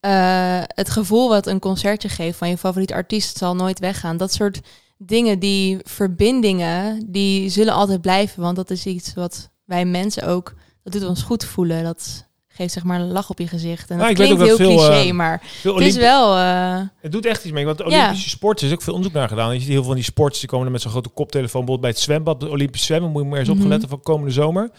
uh, 0.00 0.62
het 0.66 0.90
gevoel 0.90 1.28
wat 1.28 1.46
een 1.46 1.58
concertje 1.58 2.08
geeft 2.08 2.38
van 2.38 2.48
je 2.48 2.58
favoriete 2.58 2.94
artiest 2.94 3.36
zal 3.36 3.54
nooit 3.54 3.78
weggaan. 3.78 4.16
Dat 4.16 4.32
soort 4.32 4.60
dingen, 4.98 5.38
die 5.38 5.78
verbindingen, 5.82 7.06
die 7.06 7.48
zullen 7.48 7.74
altijd 7.74 8.00
blijven. 8.00 8.42
Want 8.42 8.56
dat 8.56 8.70
is 8.70 8.86
iets 8.86 9.14
wat 9.14 9.50
wij 9.64 9.84
mensen 9.84 10.26
ook 10.26 10.54
dat 10.84 10.92
doet 10.92 11.08
ons 11.08 11.22
goed 11.22 11.44
voelen. 11.44 11.84
Dat 11.84 12.26
geeft 12.48 12.72
zeg 12.72 12.84
maar 12.84 13.00
een 13.00 13.12
lach 13.12 13.30
op 13.30 13.38
je 13.38 13.46
gezicht. 13.46 13.90
En 13.90 13.96
dat 13.98 14.06
nou, 14.06 14.16
klinkt 14.16 14.42
heel 14.42 14.56
veel, 14.56 14.76
cliché, 14.76 15.06
uh, 15.06 15.12
maar 15.12 15.42
het 15.62 15.80
is 15.80 15.96
wel... 15.96 16.36
Uh, 16.36 16.80
het 17.00 17.12
doet 17.12 17.26
echt 17.26 17.44
iets 17.44 17.52
mee, 17.52 17.64
want 17.64 17.80
Olympische 17.80 18.24
ja. 18.24 18.30
sport 18.30 18.62
is 18.62 18.72
ook 18.72 18.82
veel 18.82 18.92
onderzoek 18.92 19.18
naar 19.18 19.28
gedaan. 19.28 19.52
Je 19.52 19.60
ziet 19.60 19.68
heel 19.68 19.76
veel 19.76 19.86
van 19.86 19.94
die 19.94 20.04
sports, 20.04 20.40
die 20.40 20.48
komen 20.48 20.66
er 20.66 20.72
met 20.72 20.80
zo'n 20.80 20.90
grote 20.90 21.08
koptelefoon. 21.08 21.64
Bijvoorbeeld 21.64 21.80
bij 21.80 21.90
het 21.90 21.98
zwembad, 21.98 22.40
de 22.40 22.48
Olympisch 22.48 22.84
zwemmen, 22.84 23.10
moet 23.10 23.22
je 23.22 23.28
maar 23.28 23.38
eens 23.38 23.48
mm 23.48 23.54
-hmm. 23.54 23.62
opgeletten 23.62 23.90
van 23.90 24.00
komende 24.02 24.32
zomer. 24.32 24.70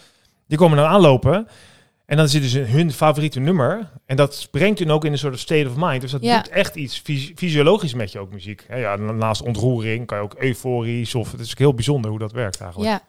Die 0.48 0.58
komen 0.58 0.76
dan 0.76 0.86
aanlopen. 0.86 1.48
En 2.06 2.16
dan 2.16 2.28
zit 2.28 2.42
dus 2.42 2.52
hun 2.52 2.92
favoriete 2.92 3.40
nummer. 3.40 3.90
En 4.04 4.16
dat 4.16 4.48
brengt 4.50 4.78
hun 4.78 4.90
ook 4.90 5.04
in 5.04 5.12
een 5.12 5.18
soort 5.18 5.38
state 5.38 5.68
of 5.68 5.74
mind. 5.76 6.00
Dus 6.00 6.10
dat 6.10 6.22
ja. 6.22 6.42
doet 6.42 6.52
echt 6.52 6.76
iets 6.76 6.98
fys 6.98 7.32
fysiologisch 7.36 7.94
met 7.94 8.12
je 8.12 8.18
ook 8.18 8.32
muziek. 8.32 8.64
Ja, 8.68 8.76
ja, 8.76 8.96
naast 8.96 9.42
ontroering 9.42 10.06
kan 10.06 10.18
je 10.18 10.24
ook 10.24 10.34
euforisch 10.38 11.14
of... 11.14 11.32
Het 11.32 11.40
is 11.40 11.50
ook 11.50 11.58
heel 11.58 11.74
bijzonder 11.74 12.10
hoe 12.10 12.18
dat 12.18 12.32
werkt 12.32 12.60
eigenlijk. 12.60 12.90
Ja, 12.90 13.02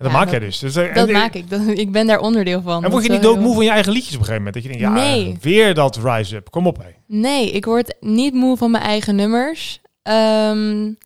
en 0.00 0.06
dat 0.06 0.14
ja, 0.14 0.18
maak 0.18 0.30
jij 0.30 0.38
dus. 0.38 0.58
dus 0.58 0.74
dat 0.74 0.86
en, 0.86 1.12
maak 1.12 1.34
ik. 1.34 1.50
Dat, 1.50 1.66
ik 1.66 1.92
ben 1.92 2.06
daar 2.06 2.20
onderdeel 2.20 2.62
van. 2.62 2.84
En 2.84 2.90
word 2.90 3.04
je 3.04 3.10
niet 3.10 3.22
doodmoe 3.22 3.54
van 3.54 3.64
je 3.64 3.70
eigen 3.70 3.92
liedjes 3.92 4.14
op 4.14 4.20
een 4.20 4.26
gegeven 4.26 4.44
moment? 4.44 4.54
Dat 4.54 4.72
je 4.72 4.78
denkt, 4.78 4.84
ja, 4.84 4.92
nee. 4.92 5.38
weer 5.40 5.74
dat 5.74 5.96
Rise 5.96 6.36
Up. 6.36 6.50
Kom 6.50 6.66
op, 6.66 6.78
hé. 6.78 6.90
Nee, 7.06 7.50
ik 7.50 7.64
word 7.64 7.94
niet 8.00 8.34
moe 8.34 8.56
van 8.56 8.70
mijn 8.70 8.84
eigen 8.84 9.14
nummers. 9.14 9.80
Um, 10.02 10.98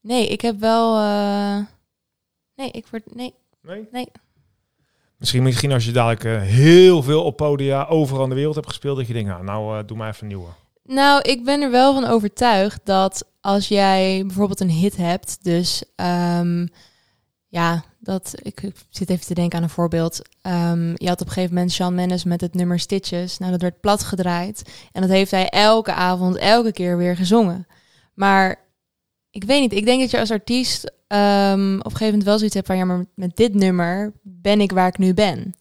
nee, 0.00 0.28
ik 0.28 0.40
heb 0.40 0.60
wel... 0.60 0.96
Uh, 0.96 1.58
nee, 2.54 2.70
ik 2.70 2.86
word... 2.90 3.14
Nee. 3.14 3.34
Nee? 3.62 3.88
Nee. 3.92 4.06
Misschien, 5.22 5.42
misschien 5.42 5.72
als 5.72 5.84
je 5.84 5.92
dadelijk 5.92 6.24
uh, 6.24 6.40
heel 6.40 7.02
veel 7.02 7.24
op 7.24 7.36
podia 7.36 7.84
overal 7.84 8.22
in 8.22 8.28
de 8.28 8.34
wereld 8.34 8.54
hebt 8.54 8.66
gespeeld... 8.66 8.96
dat 8.96 9.06
je 9.06 9.12
denkt, 9.12 9.28
nou, 9.28 9.44
nou 9.44 9.78
uh, 9.78 9.82
doe 9.86 9.96
maar 9.96 10.08
even 10.08 10.22
een 10.22 10.28
nieuwe. 10.28 10.48
Nou, 10.84 11.20
ik 11.20 11.44
ben 11.44 11.60
er 11.60 11.70
wel 11.70 11.94
van 11.94 12.04
overtuigd 12.04 12.80
dat 12.84 13.24
als 13.40 13.68
jij 13.68 14.22
bijvoorbeeld 14.26 14.60
een 14.60 14.70
hit 14.70 14.96
hebt... 14.96 15.38
dus 15.44 15.84
um, 15.96 16.68
ja, 17.48 17.84
dat 17.98 18.34
ik, 18.42 18.70
zit 18.88 19.10
even 19.10 19.26
te 19.26 19.34
denken 19.34 19.58
aan 19.58 19.64
een 19.64 19.70
voorbeeld. 19.70 20.22
Um, 20.42 20.92
je 20.94 21.08
had 21.08 21.20
op 21.20 21.26
een 21.26 21.32
gegeven 21.32 21.54
moment 21.54 21.72
Sean 21.72 21.94
Mendes 21.94 22.24
met 22.24 22.40
het 22.40 22.54
nummer 22.54 22.78
Stitches. 22.78 23.38
Nou, 23.38 23.50
dat 23.50 23.62
werd 23.62 23.80
plat 23.80 24.02
gedraaid. 24.02 24.62
En 24.92 25.00
dat 25.00 25.10
heeft 25.10 25.30
hij 25.30 25.48
elke 25.48 25.92
avond, 25.92 26.36
elke 26.36 26.72
keer 26.72 26.96
weer 26.96 27.16
gezongen. 27.16 27.66
Maar 28.14 28.61
ik 29.32 29.44
weet 29.44 29.60
niet, 29.60 29.72
ik 29.72 29.84
denk 29.84 30.00
dat 30.00 30.10
je 30.10 30.18
als 30.18 30.30
artiest 30.30 30.84
um, 30.84 31.78
op 31.78 31.84
een 31.84 31.90
gegeven 31.90 32.04
moment 32.04 32.24
wel 32.24 32.36
zoiets 32.36 32.54
hebt 32.54 32.66
van... 32.66 32.76
ja, 32.76 32.84
maar 32.84 33.04
met 33.14 33.36
dit 33.36 33.54
nummer 33.54 34.12
ben 34.22 34.60
ik 34.60 34.72
waar 34.72 34.88
ik 34.88 34.98
nu 34.98 35.14
ben. 35.14 35.54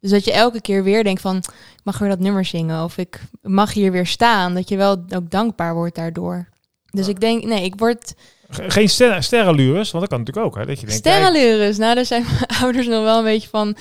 Dus 0.00 0.10
dat 0.10 0.24
je 0.24 0.32
elke 0.32 0.60
keer 0.60 0.82
weer 0.82 1.04
denkt 1.04 1.20
van... 1.20 1.36
ik 1.36 1.80
mag 1.84 1.98
weer 1.98 2.08
dat 2.08 2.18
nummer 2.18 2.44
zingen 2.44 2.84
of 2.84 2.98
ik 2.98 3.20
mag 3.42 3.72
hier 3.72 3.92
weer 3.92 4.06
staan. 4.06 4.54
Dat 4.54 4.68
je 4.68 4.76
wel 4.76 5.04
ook 5.14 5.30
dankbaar 5.30 5.74
wordt 5.74 5.94
daardoor. 5.94 6.48
Dus 6.90 7.08
ik 7.08 7.20
denk, 7.20 7.44
nee, 7.44 7.64
ik 7.64 7.74
word 7.76 8.14
geen 8.48 8.88
ster 8.88 9.22
sterrenlures, 9.22 9.90
want 9.90 10.08
dat 10.08 10.08
kan 10.08 10.18
natuurlijk 10.18 10.46
ook. 10.46 10.56
Hè, 10.56 10.66
dat 10.66 10.80
je 10.80 10.86
denkt, 10.86 11.00
sterrenlures, 11.00 11.76
nou 11.76 11.94
daar 11.94 12.04
zijn 12.04 12.24
mijn 12.30 12.60
ouders 12.60 12.86
nog 12.86 13.02
wel 13.02 13.18
een 13.18 13.24
beetje 13.24 13.48
van... 13.48 13.76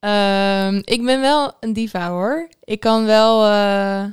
Uh, 0.00 0.72
ik 0.72 1.04
ben 1.04 1.20
wel 1.20 1.52
een 1.60 1.72
diva 1.72 2.10
hoor. 2.10 2.48
Ik 2.64 2.80
kan 2.80 3.04
wel, 3.04 3.46
uh, 3.46 4.04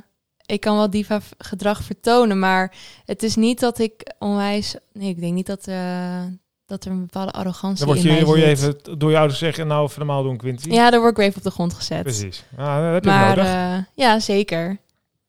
ik 0.46 0.60
kan 0.60 0.76
wel 0.76 0.90
diva 0.90 1.20
gedrag 1.38 1.82
vertonen, 1.82 2.38
maar 2.38 2.74
het 3.04 3.22
is 3.22 3.36
niet 3.36 3.60
dat 3.60 3.78
ik 3.78 4.14
onwijs... 4.18 4.76
Nee, 4.92 5.08
ik 5.08 5.20
denk 5.20 5.34
niet 5.34 5.46
dat, 5.46 5.68
uh, 5.68 6.22
dat 6.66 6.84
er 6.84 6.90
een 6.90 7.00
bepaalde 7.00 7.32
arrogantie 7.32 7.84
dan 7.86 7.94
word 7.94 8.02
je, 8.02 8.08
in 8.08 8.14
mij 8.14 8.24
word 8.24 8.38
je 8.38 8.46
even 8.46 8.98
door 8.98 9.10
je 9.10 9.18
ouders 9.18 9.38
zeggen, 9.38 9.66
nou 9.66 9.84
even 9.84 9.98
normaal 9.98 10.22
doen 10.22 10.36
Quinty. 10.36 10.70
Ja, 10.70 10.90
dan 10.90 11.00
word 11.00 11.10
ik 11.10 11.16
weer 11.16 11.26
even 11.26 11.38
op 11.38 11.44
de 11.44 11.50
grond 11.50 11.74
gezet. 11.74 12.02
Precies. 12.02 12.44
Ja, 12.56 12.82
dat 12.84 12.92
heb 12.92 13.04
je 13.04 13.10
maar, 13.10 13.36
nodig. 13.36 13.52
Uh, 13.52 13.76
ja, 13.94 14.20
zeker. 14.20 14.78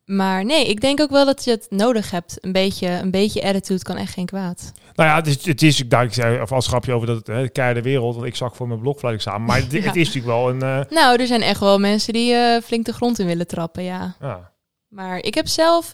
Maar 0.08 0.46
nee, 0.46 0.68
ik 0.68 0.82
denk 0.82 1.02
ook 1.02 1.10
wel 1.10 1.26
dat 1.26 1.44
je 1.44 1.52
het 1.52 1.68
nodig 1.70 2.12
hebt. 2.12 2.38
Een 2.42 2.52
beetje, 2.52 2.88
een 2.88 3.12
beetje 3.12 3.44
attitude 3.44 3.84
kan 3.84 3.98
echt 3.98 4.14
geen 4.14 4.26
kwaad. 4.26 4.72
Nou 4.96 5.10
ja, 5.10 5.16
het 5.16 5.28
is, 5.28 5.46
het 5.46 5.62
is 5.62 5.82
ik 5.82 6.14
zei 6.14 6.42
of 6.42 6.52
als 6.52 6.68
grapje 6.68 6.94
over 6.94 7.08
dat 7.08 7.16
het 7.16 7.28
hè, 7.28 7.50
keiharde 7.50 7.82
wereld. 7.82 8.16
Want 8.16 8.28
ik 8.28 8.36
zag 8.36 8.56
voor 8.56 8.68
mijn 8.68 8.80
blokfluitexamen. 8.80 9.48
Maar 9.48 9.58
het, 9.62 9.72
het, 9.72 9.96
is 9.96 10.08
natuurlijk 10.14 10.26
wel 10.26 10.50
een. 10.50 10.64
Uh... 10.64 10.80
Nou, 10.90 11.20
er 11.20 11.28
zijn 11.28 11.42
echt 11.42 11.60
wel 11.60 11.80
mensen 11.80 12.14
die 12.14 12.34
uh, 12.34 12.62
flink 12.62 12.86
de 12.86 12.94
grond 12.94 13.20
in 13.20 13.26
willen 13.26 13.48
trappen, 13.48 13.84
ja. 13.84 14.16
ja. 14.20 14.52
Maar 14.88 15.18
ik 15.18 15.34
heb 15.34 15.48
zelf. 15.48 15.94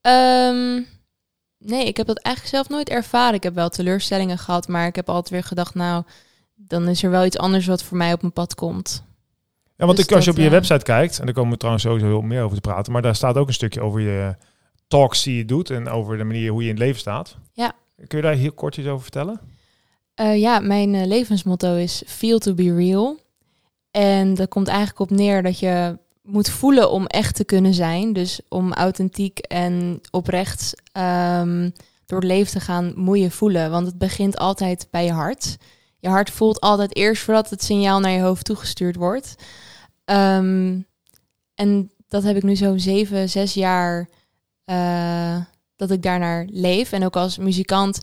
Um, 0.00 0.86
nee, 1.58 1.86
ik 1.86 1.96
heb 1.96 2.06
dat 2.06 2.18
eigenlijk 2.18 2.54
zelf 2.54 2.68
nooit 2.68 2.88
ervaren. 2.88 3.34
Ik 3.34 3.42
heb 3.42 3.54
wel 3.54 3.68
teleurstellingen 3.68 4.38
gehad, 4.38 4.68
maar 4.68 4.86
ik 4.86 4.96
heb 4.96 5.08
altijd 5.08 5.30
weer 5.30 5.44
gedacht, 5.44 5.74
nou, 5.74 6.04
dan 6.54 6.88
is 6.88 7.02
er 7.02 7.10
wel 7.10 7.24
iets 7.24 7.38
anders 7.38 7.66
wat 7.66 7.82
voor 7.82 7.96
mij 7.96 8.12
op 8.12 8.20
mijn 8.20 8.32
pad 8.32 8.54
komt. 8.54 9.04
Ja, 9.76 9.84
want 9.86 9.96
Dus 9.96 10.06
ik, 10.06 10.12
als 10.12 10.24
je 10.24 10.30
op 10.30 10.36
je 10.36 10.48
website 10.48 10.84
kijkt, 10.84 11.18
en 11.18 11.24
daar 11.24 11.34
komen 11.34 11.52
we 11.52 11.56
trouwens 11.56 11.84
sowieso 11.84 12.06
heel 12.06 12.20
meer 12.20 12.42
over 12.42 12.54
te 12.54 12.68
praten, 12.68 12.92
maar 12.92 13.02
daar 13.02 13.14
staat 13.14 13.36
ook 13.36 13.46
een 13.46 13.54
stukje 13.54 13.80
over 13.80 14.00
je 14.00 14.36
talks 14.88 15.22
die 15.22 15.36
je 15.36 15.44
doet 15.44 15.70
en 15.70 15.88
over 15.88 16.18
de 16.18 16.24
manier 16.24 16.50
hoe 16.50 16.62
je 16.62 16.68
in 16.68 16.74
het 16.74 16.82
leven 16.82 17.00
staat. 17.00 17.36
Ja. 17.52 17.72
Kun 18.06 18.18
je 18.18 18.24
daar 18.24 18.34
heel 18.34 18.52
kort 18.52 18.76
iets 18.76 18.88
over 18.88 19.02
vertellen? 19.02 19.40
Eh, 20.14 20.40
ja, 20.40 20.58
mijn 20.58 20.94
eh, 20.94 21.06
levensmotto 21.06 21.74
is 21.74 22.02
feel 22.06 22.38
to 22.38 22.54
be 22.54 22.74
real. 22.74 23.18
En 23.90 24.34
dat 24.34 24.48
komt 24.48 24.68
eigenlijk 24.68 24.98
op 24.98 25.10
neer 25.10 25.42
dat 25.42 25.58
je 25.58 25.98
moet 26.22 26.50
voelen 26.50 26.90
om 26.90 27.06
echt 27.06 27.34
te 27.34 27.44
kunnen 27.44 27.74
zijn. 27.74 28.12
Dus 28.12 28.40
om 28.48 28.72
authentiek 28.72 29.38
en 29.38 30.00
oprecht 30.10 30.74
ehm, 30.92 31.70
door 32.06 32.18
het 32.18 32.28
leven 32.28 32.52
te 32.52 32.60
gaan, 32.60 32.92
moet 32.96 33.18
je 33.18 33.30
voelen. 33.30 33.70
Want 33.70 33.86
het 33.86 33.98
begint 33.98 34.36
altijd 34.36 34.88
bij 34.90 35.04
je 35.04 35.12
hart. 35.12 35.56
Je 35.98 36.08
hart 36.08 36.30
voelt 36.30 36.60
altijd 36.60 36.96
eerst 36.96 37.22
voordat 37.22 37.50
het 37.50 37.64
signaal 37.64 38.00
naar 38.00 38.10
je 38.10 38.20
hoofd 38.20 38.44
toegestuurd 38.44 38.96
wordt. 38.96 39.34
Ehm, 40.04 40.80
en 41.54 41.90
dat 42.08 42.22
heb 42.22 42.36
ik 42.36 42.42
nu 42.42 42.56
zo'n 42.56 42.80
zeven, 42.80 43.28
zes 43.28 43.54
jaar 43.54 44.08
eh, 44.64 45.36
dat 45.76 45.90
ik 45.90 46.02
daarnaar 46.02 46.46
leef. 46.50 46.92
En 46.92 47.04
ook 47.04 47.16
als 47.16 47.38
muzikant 47.38 48.00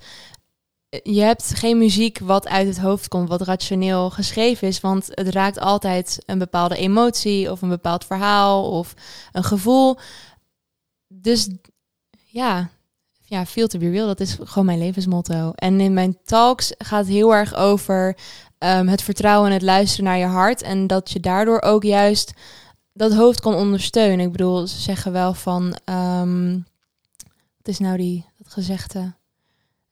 je 0.89 1.21
hebt 1.21 1.53
geen 1.55 1.77
muziek 1.77 2.19
wat 2.19 2.47
uit 2.47 2.67
het 2.67 2.79
hoofd 2.79 3.07
komt, 3.07 3.29
wat 3.29 3.41
rationeel 3.41 4.09
geschreven 4.09 4.67
is, 4.67 4.79
want 4.79 5.07
het 5.09 5.27
raakt 5.27 5.59
altijd 5.59 6.23
een 6.25 6.39
bepaalde 6.39 6.75
emotie 6.75 7.51
of 7.51 7.61
een 7.61 7.69
bepaald 7.69 8.05
verhaal 8.05 8.71
of 8.71 8.93
een 9.31 9.43
gevoel. 9.43 9.97
Dus 11.07 11.49
ja, 12.25 12.69
ja, 13.19 13.45
feel 13.45 13.67
to 13.67 13.79
be 13.79 13.89
real, 13.89 14.07
dat 14.07 14.19
is 14.19 14.37
gewoon 14.43 14.65
mijn 14.65 14.79
levensmotto. 14.79 15.51
En 15.55 15.79
in 15.79 15.93
mijn 15.93 16.17
talks 16.23 16.73
gaat 16.77 17.05
het 17.05 17.13
heel 17.13 17.35
erg 17.35 17.55
over 17.55 18.17
ehm, 18.57 18.87
het 18.87 19.01
vertrouwen 19.01 19.47
en 19.47 19.53
het 19.53 19.61
luisteren 19.61 20.05
naar 20.05 20.17
je 20.17 20.25
hart 20.25 20.61
en 20.61 20.87
dat 20.87 21.11
je 21.11 21.19
daardoor 21.19 21.61
ook 21.61 21.83
juist 21.83 22.33
dat 22.93 23.13
hoofd 23.13 23.39
kan 23.39 23.55
ondersteunen. 23.55 24.25
Ik 24.25 24.31
bedoel, 24.31 24.67
ze 24.67 24.79
zeggen 24.79 25.11
wel 25.11 25.33
van, 25.33 25.77
ehm, 25.85 26.51
wat 27.57 27.67
is 27.67 27.79
nou 27.79 27.97
die, 27.97 28.25
dat 28.37 28.53
gezegde? 28.53 29.17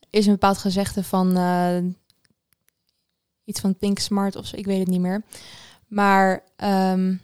Is 0.09 0.25
een 0.25 0.31
bepaald 0.31 0.57
gezegde 0.57 1.03
van 1.03 1.37
eh, 1.37 1.77
iets 3.43 3.59
van 3.59 3.77
think 3.77 3.99
smart 3.99 4.35
of 4.35 4.45
zo, 4.45 4.55
ik 4.55 4.65
weet 4.65 4.79
het 4.79 4.87
niet 4.87 5.01
meer. 5.01 5.23
Maar 5.87 6.43
ehm, 6.55 7.15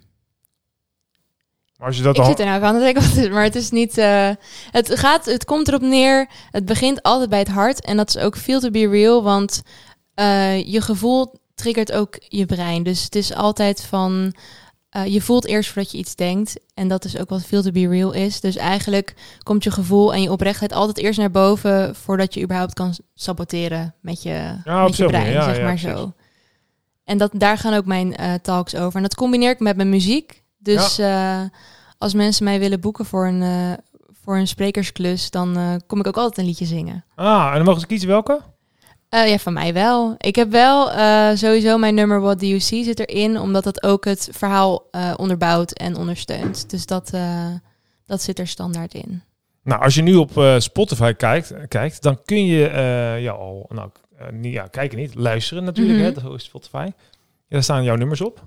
als 1.77 1.97
je 1.97 2.03
dat 2.03 2.15
ik 2.15 2.21
al... 2.21 2.27
zit 2.27 2.39
er 2.39 2.45
nou 2.45 2.59
wat 2.93 3.03
het 3.03 3.17
is, 3.17 3.29
maar 3.29 3.43
het 3.43 3.55
is 3.55 3.69
niet. 3.69 3.97
eh, 3.97 4.29
het 4.71 4.99
gaat, 4.99 5.25
het 5.25 5.45
komt 5.45 5.67
erop 5.67 5.81
neer. 5.81 6.29
Het 6.51 6.65
begint 6.65 7.01
altijd 7.01 7.29
bij 7.29 7.39
het 7.39 7.47
hart 7.47 7.81
en 7.81 7.97
dat 7.97 8.09
is 8.09 8.17
ook 8.17 8.37
feel 8.37 8.59
to 8.59 8.69
be 8.69 8.87
real, 8.87 9.23
want 9.23 9.61
eh, 10.13 10.63
je 10.63 10.81
gevoel 10.81 11.33
triggert 11.55 11.91
ook 11.91 12.15
je 12.27 12.45
brein. 12.45 12.83
Dus 12.83 13.03
het 13.03 13.15
is 13.15 13.33
altijd 13.33 13.81
van. 13.81 14.33
Eh, 14.93 15.05
je 15.05 15.21
voelt 15.21 15.45
eerst 15.45 15.69
voordat 15.71 15.91
je 15.91 15.97
iets 15.97 16.15
denkt. 16.15 16.59
En 16.73 16.87
dat 16.87 17.05
is 17.05 17.17
ook 17.17 17.29
wat 17.29 17.45
feel 17.45 17.61
to 17.61 17.71
be 17.71 17.87
real 17.87 18.11
is. 18.11 18.39
Dus 18.39 18.55
eigenlijk 18.55 19.13
komt 19.43 19.63
je 19.63 19.71
gevoel 19.71 20.13
en 20.13 20.21
je 20.21 20.31
oprechtheid 20.31 20.73
altijd 20.73 20.97
eerst 20.97 21.19
naar 21.19 21.31
boven 21.31 21.95
voordat 21.95 22.33
je 22.33 22.41
überhaupt 22.41 22.73
kan 22.73 22.95
saboteren 23.15 23.95
met 24.01 24.23
je, 24.23 24.55
Ja, 24.63 24.83
met 24.83 24.95
je 24.95 25.05
brein, 25.05 25.31
ja, 25.31 25.43
zeg 25.43 25.57
ja, 25.57 25.63
maar 25.63 25.75
precies. 25.75 25.99
zo. 25.99 26.13
En 27.03 27.17
dat, 27.17 27.31
daar 27.33 27.57
gaan 27.57 27.73
ook 27.73 27.85
mijn 27.85 28.15
eh, 28.15 28.33
talks 28.33 28.75
over. 28.75 28.95
En 28.95 29.01
dat 29.01 29.15
combineer 29.15 29.49
ik 29.51 29.59
met 29.59 29.75
mijn 29.75 29.89
muziek. 29.89 30.43
Dus 30.57 30.97
eh, 30.97 31.41
als 31.97 32.13
mensen 32.13 32.43
mij 32.43 32.59
willen 32.59 32.79
boeken 32.79 33.05
voor 33.05 33.27
een, 33.27 33.77
voor 34.23 34.37
een 34.37 34.47
sprekersklus, 34.47 35.31
dan 35.31 35.81
kom 35.87 35.99
ik 35.99 36.07
ook 36.07 36.17
altijd 36.17 36.37
een 36.37 36.45
liedje 36.45 36.65
zingen. 36.65 37.05
Ah, 37.15 37.47
en 37.47 37.55
dan 37.55 37.65
mogen 37.65 37.81
ze 37.81 37.87
kiezen 37.87 38.07
welke? 38.07 38.41
Eh, 39.13 39.29
ja, 39.29 39.37
van 39.37 39.53
mij 39.53 39.73
wel. 39.73 40.15
Ik 40.17 40.35
heb 40.35 40.51
wel 40.51 40.91
eh, 40.91 41.29
sowieso 41.33 41.77
mijn 41.77 41.95
nummer 41.95 42.21
What 42.21 42.39
Do 42.39 42.45
You 42.45 42.59
See 42.59 42.83
zit 42.83 42.99
erin, 42.99 43.39
omdat 43.39 43.63
dat 43.63 43.83
ook 43.83 44.05
het 44.05 44.29
verhaal 44.31 44.87
eh, 44.91 45.13
onderbouwt 45.15 45.71
en 45.71 45.95
ondersteunt. 45.95 46.69
Dus 46.69 46.85
dat, 46.85 47.11
dat 48.05 48.21
zit 48.21 48.39
er 48.39 48.47
standaard 48.47 48.93
in. 48.93 49.23
Nou, 49.63 49.81
als 49.81 49.95
je 49.95 50.01
nu 50.01 50.15
op 50.15 50.55
Spotify 50.57 51.13
kijkt, 51.13 51.53
kijkt, 51.67 52.01
dan 52.01 52.21
kun 52.25 52.45
je 52.45 52.69
ja, 53.19 53.31
al, 53.31 53.69
nou, 53.69 53.89
niet, 54.31 54.53
ja, 54.53 54.67
kijken 54.67 54.97
niet, 54.97 55.15
luisteren 55.15 55.63
natuurlijk, 55.63 55.99
Mhm. 55.99 56.13
hè, 56.13 56.27
zo 56.29 56.33
is 56.33 56.43
Spotify. 56.43 56.85
Ja, 56.85 56.93
daar 57.47 57.63
staan 57.63 57.83
jouw 57.83 57.95
nummers 57.95 58.21
op. 58.21 58.43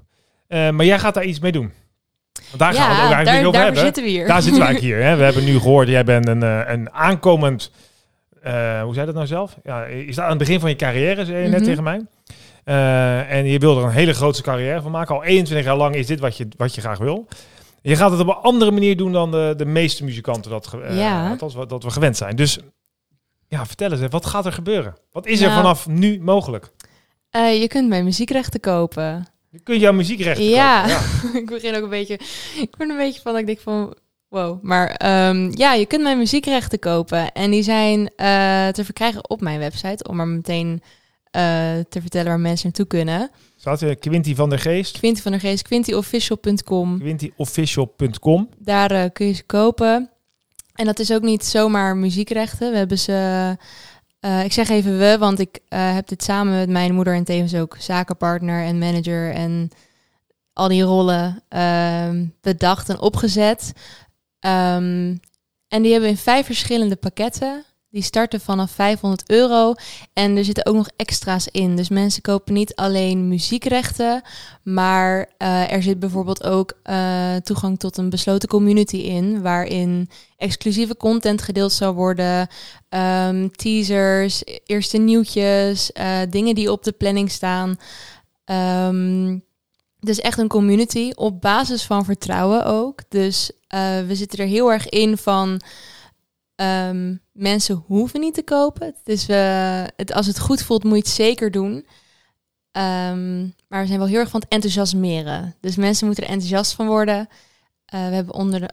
Maar 0.48 0.84
jij 0.84 0.98
gaat 0.98 1.14
daar 1.14 1.24
iets 1.24 1.40
mee 1.40 1.52
doen. 1.52 1.72
Want 2.48 2.58
daar 2.58 2.74
gaan 2.74 2.88
we 2.88 2.94
het 2.94 3.04
ook 3.04 3.12
eigenlijk 3.12 3.42
daar, 3.42 3.46
over 3.46 3.60
hebben. 3.60 3.82
zitten 3.82 4.02
we 4.02 4.08
hier. 4.08 4.26
Daar 4.26 4.42
zitten 4.42 4.60
we 4.60 4.66
eigenlijk 4.66 4.94
hier. 5.00 5.08
Hè. 5.08 5.16
We 5.16 5.24
hebben 5.24 5.44
nu 5.44 5.58
gehoord, 5.58 5.88
jij 5.88 6.04
bent 6.04 6.28
een, 6.28 6.42
een 6.42 6.92
aankomend, 6.92 7.70
eh, 8.46 8.82
hoe 8.82 8.94
zei 8.94 9.06
dat 9.06 9.14
nou 9.14 9.26
zelf? 9.26 9.56
Ja, 9.64 9.84
je 9.84 10.12
staat 10.12 10.24
aan 10.24 10.30
het 10.30 10.38
begin 10.38 10.60
van 10.60 10.68
je 10.70 10.76
carrière, 10.76 11.24
zei 11.24 11.42
je 11.42 11.48
net 11.48 11.60
Mhm. 11.60 11.68
tegen 11.68 11.82
mij. 11.82 12.00
Eh, 12.64 13.32
en 13.32 13.44
je 13.46 13.58
wil 13.58 13.78
er 13.78 13.84
een 13.84 13.90
hele 13.90 14.12
grote 14.12 14.42
carrière 14.42 14.80
van 14.82 14.90
maken. 14.90 15.14
Al 15.14 15.24
21 15.24 15.66
jaar 15.66 15.76
lang 15.76 15.94
is 15.94 16.06
dit 16.06 16.20
wat 16.20 16.36
je, 16.36 16.48
wat 16.56 16.74
je 16.74 16.80
graag 16.80 16.98
wil. 16.98 17.28
Je 17.82 17.96
gaat 17.96 18.10
het 18.10 18.20
op 18.20 18.28
een 18.28 18.34
andere 18.34 18.70
manier 18.70 18.96
doen 18.96 19.12
dan 19.12 19.30
de, 19.30 19.54
de 19.56 19.64
meeste 19.66 20.04
muzikanten 20.04 20.50
dat, 20.50 20.74
eh, 20.82 20.98
Ja. 20.98 21.28
althans 21.28 21.54
wat, 21.54 21.68
dat 21.68 21.82
we 21.82 21.90
gewend 21.90 22.16
zijn. 22.16 22.36
Dus 22.36 22.58
ja, 23.48 23.66
vertel 23.66 23.92
eens, 23.92 24.00
wat 24.10 24.26
gaat 24.26 24.46
er 24.46 24.52
gebeuren? 24.52 24.94
Wat 25.12 25.26
is 25.26 25.40
er 25.40 25.46
Nou, 25.48 25.60
vanaf 25.60 25.86
nu 25.86 26.20
mogelijk? 26.20 26.70
Je 27.30 27.66
kunt 27.68 27.88
mijn 27.88 28.04
muziekrechten 28.04 28.60
kopen. 28.60 29.26
Je 29.50 29.60
kunt 29.60 29.80
jouw 29.80 29.92
muziekrechten 29.92 30.44
Ja. 30.44 30.82
kopen. 30.86 31.34
ik 31.40 31.46
begin 31.46 31.76
ook 31.76 31.82
een 31.82 31.88
beetje. 31.88 32.14
Ik 32.60 32.76
ben 32.78 32.90
een 32.90 32.96
beetje 32.96 33.20
van 33.20 33.32
dat 33.32 33.40
ik 33.40 33.46
denk 33.46 33.60
van. 33.60 33.94
Wow. 34.28 34.62
Maar 34.62 34.90
ehm, 34.90 35.50
ja, 35.54 35.72
je 35.72 35.86
kunt 35.86 36.02
mijn 36.02 36.18
muziekrechten 36.18 36.78
kopen. 36.78 37.32
En 37.32 37.50
die 37.50 37.62
zijn 37.62 38.10
eh, 38.16 38.68
te 38.68 38.84
verkrijgen 38.84 39.30
op 39.30 39.40
mijn 39.40 39.58
website. 39.58 40.08
Om 40.08 40.16
maar 40.16 40.28
meteen 40.28 40.82
eh, 41.30 41.42
te 41.88 42.00
vertellen 42.00 42.26
waar 42.26 42.40
mensen 42.40 42.66
naartoe 42.66 42.86
kunnen. 42.86 43.30
Staat 43.56 43.80
er 43.80 43.96
Quinty 43.96 44.34
van 44.34 44.48
der 44.48 44.58
Geest, 44.58 44.98
Quinty 44.98 45.22
van 45.22 45.32
der 45.32 45.40
Geest, 45.40 45.62
quintyofficial.com. 45.62 46.98
quintyofficial.com. 46.98 48.48
Daar 48.58 48.90
eh, 48.90 49.04
kun 49.12 49.26
je 49.26 49.32
ze 49.32 49.44
kopen. 49.44 50.10
En 50.74 50.84
dat 50.84 50.98
is 50.98 51.12
ook 51.12 51.22
niet 51.22 51.44
zomaar 51.44 51.96
muziekrechten. 51.96 52.70
We 52.70 52.76
hebben 52.76 52.98
ze. 52.98 53.56
ik 54.44 54.52
zeg 54.52 54.68
even 54.68 54.98
we, 54.98 55.16
want 55.18 55.38
ik 55.38 55.58
heb 55.68 56.08
dit 56.08 56.22
samen 56.22 56.54
met 56.54 56.68
mijn 56.68 56.94
moeder 56.94 57.14
en 57.14 57.24
tevens 57.24 57.54
ook 57.54 57.76
zakenpartner 57.78 58.64
en 58.64 58.78
manager 58.78 59.30
en 59.32 59.70
al 60.52 60.68
die 60.68 60.82
rollen 60.82 61.42
ehm, 61.48 62.26
bedacht 62.40 62.88
en 62.88 63.00
opgezet. 63.00 63.72
Ehm, 64.46 65.16
en 65.68 65.82
die 65.82 65.92
hebben 65.92 66.10
in 66.10 66.16
vijf 66.16 66.46
verschillende 66.46 66.96
pakketten. 66.96 67.64
Die 67.90 68.02
starten 68.02 68.40
vanaf 68.40 68.70
500 68.70 69.30
euro. 69.30 69.74
En 70.12 70.36
er 70.36 70.44
zitten 70.44 70.66
ook 70.66 70.74
nog 70.74 70.88
extra's 70.96 71.48
in. 71.50 71.76
Dus 71.76 71.88
mensen 71.88 72.22
kopen 72.22 72.54
niet 72.54 72.74
alleen 72.74 73.28
muziekrechten. 73.28 74.22
Maar 74.62 75.30
eh, 75.38 75.72
er 75.72 75.82
zit 75.82 75.98
bijvoorbeeld 75.98 76.44
ook 76.44 76.72
eh, 76.82 77.36
toegang 77.36 77.78
tot 77.78 77.96
een 77.96 78.10
besloten 78.10 78.48
community 78.48 78.96
in. 78.96 79.42
Waarin 79.42 80.10
exclusieve 80.36 80.96
content 80.96 81.42
gedeeld 81.42 81.72
zal 81.72 81.94
worden. 81.94 82.48
ehm, 82.88 83.48
teasers, 83.48 84.42
eerste 84.64 84.98
nieuwtjes. 84.98 85.92
eh, 85.92 86.18
dingen 86.30 86.54
die 86.54 86.72
op 86.72 86.84
de 86.84 86.92
planning 86.92 87.30
staan. 87.30 87.76
Ehm 88.44 89.38
dus 90.06 90.20
echt 90.20 90.38
een 90.38 90.48
community 90.48 91.12
op 91.14 91.40
basis 91.40 91.84
van 91.84 92.04
vertrouwen 92.04 92.64
ook. 92.64 93.00
Dus 93.08 93.50
eh, 93.68 94.00
we 94.06 94.14
zitten 94.14 94.38
er 94.38 94.46
heel 94.46 94.72
erg 94.72 94.88
in 94.88 95.16
van 95.16 95.60
ehm, 96.54 97.14
mensen 97.32 97.84
hoeven 97.86 98.20
niet 98.20 98.34
te 98.34 98.42
kopen. 98.42 98.94
Dus 99.02 99.26
we, 99.26 99.34
het, 99.96 100.12
als 100.12 100.26
het 100.26 100.38
goed 100.38 100.62
voelt, 100.62 100.84
moet 100.84 100.92
je 100.92 101.02
het 101.02 101.08
zeker 101.08 101.50
doen. 101.50 101.86
Ehm, 102.72 103.40
maar 103.68 103.80
we 103.80 103.86
zijn 103.86 103.98
wel 103.98 104.08
heel 104.08 104.18
erg 104.18 104.30
van 104.30 104.40
het 104.40 104.48
enthousiasmeren. 104.48 105.54
Dus 105.60 105.76
mensen 105.76 106.06
moeten 106.06 106.24
er 106.24 106.30
enthousiast 106.30 106.72
van 106.72 106.86
worden. 106.86 107.28
Eh, 107.84 108.08
we 108.08 108.14
hebben 108.14 108.34
onder 108.34 108.60
de, 108.60 108.70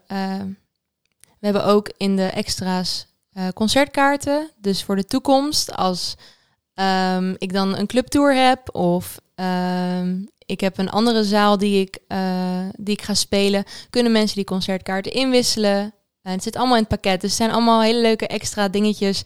we 1.40 1.50
hebben 1.50 1.66
ook 1.66 1.92
in 1.98 2.16
de 2.16 2.26
extra's 2.26 3.08
concertkaarten. 3.54 4.50
Dus 4.58 4.84
voor 4.84 4.96
de 4.96 5.06
toekomst, 5.06 5.72
als 5.72 6.16
ehm, 6.74 7.34
ik 7.38 7.54
dan 7.54 7.78
een 7.78 7.88
clubtour 7.88 8.36
heb 8.36 8.76
of 8.76 9.22
ehm, 9.36 10.22
ik 10.46 10.60
heb 10.60 10.78
een 10.78 10.90
andere 10.90 11.24
zaal 11.24 11.58
die 11.58 11.82
ik, 11.82 11.98
eh, 12.08 12.20
die 12.78 12.94
ik 12.96 13.02
ga 13.02 13.14
spelen, 13.14 13.64
kunnen 13.90 14.12
mensen 14.12 14.36
die 14.36 14.46
concertkaarten 14.46 15.12
inwisselen. 15.14 15.94
En 16.22 16.32
het 16.32 16.44
zit 16.44 16.56
allemaal 16.56 16.76
in 16.76 16.86
het 16.90 17.02
pakket. 17.02 17.22
Dus 17.22 17.30
het 17.30 17.40
zijn 17.40 17.52
allemaal 17.52 17.82
hele 17.82 18.02
leuke 18.02 18.28
extra 18.28 18.68
dingetjes. 18.70 19.24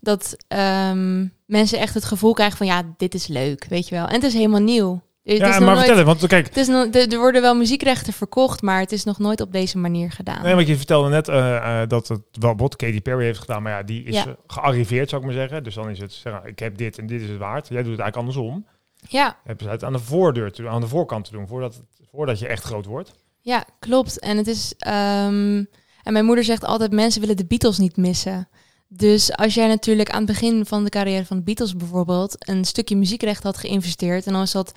Dat 0.00 0.36
ehm, 0.48 1.26
mensen 1.46 1.78
echt 1.78 1.94
het 1.94 2.04
gevoel 2.04 2.32
krijgen 2.32 2.56
van 2.56 2.66
ja, 2.66 2.82
dit 2.96 3.14
is 3.14 3.26
leuk, 3.26 3.64
weet 3.68 3.88
je 3.88 3.94
wel. 3.94 4.06
En 4.06 4.14
het 4.14 4.22
is 4.24 4.34
helemaal 4.34 4.60
nieuw. 4.60 5.02
Het 5.22 5.32
is 5.32 5.38
Ja, 5.38 5.48
maar 5.48 5.60
nooit- 5.60 5.76
vertel 5.78 5.96
het, 5.96 6.06
want 6.06 6.26
kijk, 6.26 6.46
het 6.46 6.56
is 6.56 6.68
er 6.68 7.12
er 7.12 7.18
worden 7.18 7.42
wel 7.42 7.54
muziekrechten 7.54 8.12
verkocht, 8.12 8.62
maar 8.62 8.80
het 8.80 8.92
is 8.92 9.04
nog 9.04 9.18
nooit 9.18 9.40
op 9.40 9.52
deze 9.52 9.78
manier 9.78 10.10
gedaan. 10.12 10.42
Nee, 10.42 10.54
want 10.54 10.66
je 10.66 10.76
vertelde 10.76 11.08
net 11.08 11.28
eh, 11.28 11.56
eh, 11.82 11.88
dat 11.88 12.08
het 12.08 12.20
wel 12.30 12.54
bot 12.54 12.76
Katy 12.76 13.00
Perry 13.00 13.24
heeft 13.24 13.38
gedaan, 13.38 13.62
maar 13.62 13.72
ja, 13.72 13.82
die 13.82 14.02
is 14.04 14.14
Ja. 14.14 14.26
eh, 14.26 14.32
gearriveerd, 14.46 15.08
zou 15.08 15.20
ik 15.22 15.26
maar 15.26 15.36
zeggen. 15.36 15.64
Dus 15.64 15.74
dan 15.74 15.90
is 15.90 15.98
het, 15.98 16.12
zeg, 16.12 16.40
ik 16.44 16.58
heb 16.58 16.76
dit 16.76 16.98
en 16.98 17.06
dit 17.06 17.20
is 17.20 17.28
het 17.28 17.38
waard. 17.38 17.68
Jij 17.68 17.82
doet 17.82 17.92
het 17.92 18.00
eigenlijk 18.00 18.16
andersom. 18.16 18.66
Ja, 19.08 19.36
Je 19.42 19.48
hebt 19.48 19.60
het 19.64 19.84
aan 19.84 19.92
de 19.92 19.98
voordeur, 19.98 20.52
te, 20.52 20.68
aan 20.68 20.80
de 20.80 20.88
voorkant 20.88 21.24
te 21.24 21.30
doen, 21.32 21.46
voordat, 21.48 21.74
het, 21.74 22.08
voordat 22.10 22.38
je 22.38 22.46
echt 22.46 22.64
groot 22.64 22.86
wordt. 22.86 23.12
ja, 23.40 23.64
klopt. 23.78 24.18
En 24.18 24.36
het 24.36 24.46
is. 24.46 24.74
ehm, 24.78 25.64
en 26.02 26.12
mijn 26.12 26.24
moeder 26.24 26.44
zegt 26.44 26.64
altijd: 26.64 26.92
mensen 26.92 27.20
willen 27.20 27.36
de 27.36 27.44
Beatles 27.46 27.78
niet 27.78 27.96
missen. 27.96 28.48
Dus 28.88 29.36
als 29.36 29.54
jij 29.54 29.66
natuurlijk 29.68 30.10
aan 30.10 30.16
het 30.22 30.26
begin 30.26 30.66
van 30.66 30.84
de 30.84 30.90
carrière 30.90 31.24
van 31.24 31.36
de 31.36 31.42
Beatles 31.42 31.76
bijvoorbeeld 31.76 32.48
een 32.48 32.64
stukje 32.64 32.96
muziekrecht 32.96 33.42
had 33.42 33.56
geïnvesteerd 33.56 34.26
en 34.26 34.32
dan 34.32 34.40
was 34.40 34.52
dat 34.52 34.72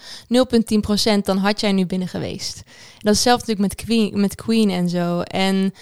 0,10%, 1.15 1.21
dan 1.23 1.37
had 1.37 1.59
jij 1.59 1.71
nu 1.71 1.85
binnen 1.85 2.07
geweest. 2.07 2.55
Dat 2.97 3.13
is 3.13 3.23
hetzelfde 3.23 3.45
natuurlijk 3.53 3.59
met 3.77 3.85
Queen, 3.85 4.19
met 4.21 4.35
Queen 4.35 4.69
en 4.69 4.89
zo. 4.89 5.21
En 5.21 5.73